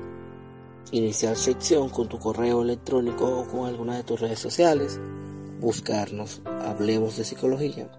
Iniciar 0.92 1.36
sección 1.36 1.90
con 1.90 2.08
tu 2.08 2.18
correo 2.18 2.62
electrónico 2.62 3.40
o 3.40 3.46
con 3.48 3.68
alguna 3.68 3.98
de 3.98 4.04
tus 4.04 4.20
redes 4.20 4.40
sociales. 4.40 5.00
Buscarnos, 5.60 6.42
hablemos 6.46 7.18
de 7.18 7.26
psicología. 7.26 7.92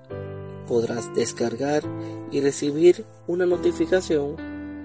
Podrás 0.67 1.15
descargar 1.15 1.83
y 2.33 2.41
recibir 2.41 3.05
una 3.27 3.45
notificación 3.45 4.37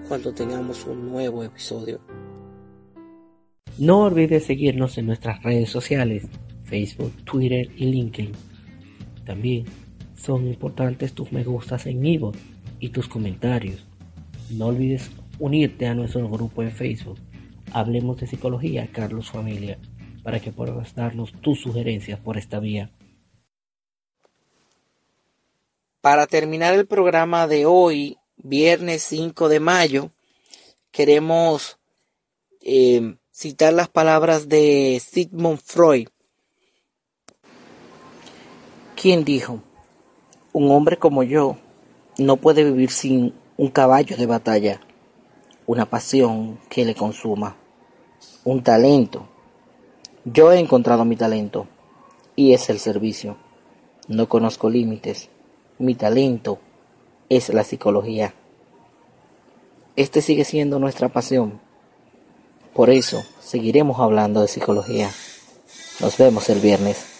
cuando 0.06 0.34
tengamos 0.34 0.84
un 0.84 1.08
nuevo 1.08 1.42
episodio. 1.42 2.00
No 3.78 4.02
olvides 4.02 4.44
seguirnos 4.44 4.98
en 4.98 5.06
nuestras 5.06 5.42
redes 5.42 5.70
sociales, 5.70 6.28
Facebook, 6.64 7.12
Twitter 7.24 7.70
y 7.78 7.86
LinkedIn. 7.86 8.32
También 9.24 9.64
son 10.14 10.46
importantes 10.46 11.14
tus 11.14 11.32
me 11.32 11.44
gustas 11.44 11.86
en 11.86 12.04
Ivo 12.04 12.32
y 12.78 12.90
tus 12.90 13.08
comentarios. 13.08 13.86
No 14.50 14.66
olvides 14.66 15.10
unirte 15.38 15.86
a 15.86 15.94
nuestro 15.94 16.28
grupo 16.28 16.62
en 16.62 16.72
Facebook. 16.72 17.18
Hablemos 17.72 18.20
de 18.20 18.26
Psicología, 18.26 18.90
Carlos 18.92 19.30
Familia, 19.30 19.78
para 20.26 20.40
que 20.40 20.50
puedas 20.50 20.92
darnos 20.96 21.30
tus 21.40 21.60
sugerencias 21.60 22.18
por 22.18 22.36
esta 22.36 22.58
vía. 22.58 22.90
Para 26.00 26.26
terminar 26.26 26.74
el 26.74 26.84
programa 26.84 27.46
de 27.46 27.64
hoy, 27.64 28.18
viernes 28.34 29.04
5 29.04 29.48
de 29.48 29.60
mayo, 29.60 30.10
queremos 30.90 31.78
eh, 32.60 33.14
citar 33.30 33.72
las 33.72 33.88
palabras 33.88 34.48
de 34.48 35.00
Sigmund 35.00 35.60
Freud, 35.60 36.08
quien 39.00 39.24
dijo, 39.24 39.62
un 40.52 40.72
hombre 40.72 40.96
como 40.96 41.22
yo 41.22 41.56
no 42.18 42.36
puede 42.36 42.64
vivir 42.64 42.90
sin 42.90 43.32
un 43.56 43.68
caballo 43.68 44.16
de 44.16 44.26
batalla, 44.26 44.80
una 45.66 45.88
pasión 45.88 46.58
que 46.68 46.84
le 46.84 46.96
consuma, 46.96 47.54
un 48.42 48.64
talento. 48.64 49.35
Yo 50.28 50.50
he 50.50 50.58
encontrado 50.58 51.04
mi 51.04 51.14
talento 51.14 51.68
y 52.34 52.52
es 52.52 52.68
el 52.68 52.80
servicio. 52.80 53.36
No 54.08 54.28
conozco 54.28 54.68
límites. 54.68 55.28
Mi 55.78 55.94
talento 55.94 56.58
es 57.28 57.54
la 57.54 57.62
psicología. 57.62 58.34
Este 59.94 60.22
sigue 60.22 60.44
siendo 60.44 60.80
nuestra 60.80 61.10
pasión. 61.10 61.60
Por 62.74 62.90
eso 62.90 63.22
seguiremos 63.40 64.00
hablando 64.00 64.42
de 64.42 64.48
psicología. 64.48 65.12
Nos 66.00 66.18
vemos 66.18 66.50
el 66.50 66.58
viernes. 66.58 67.15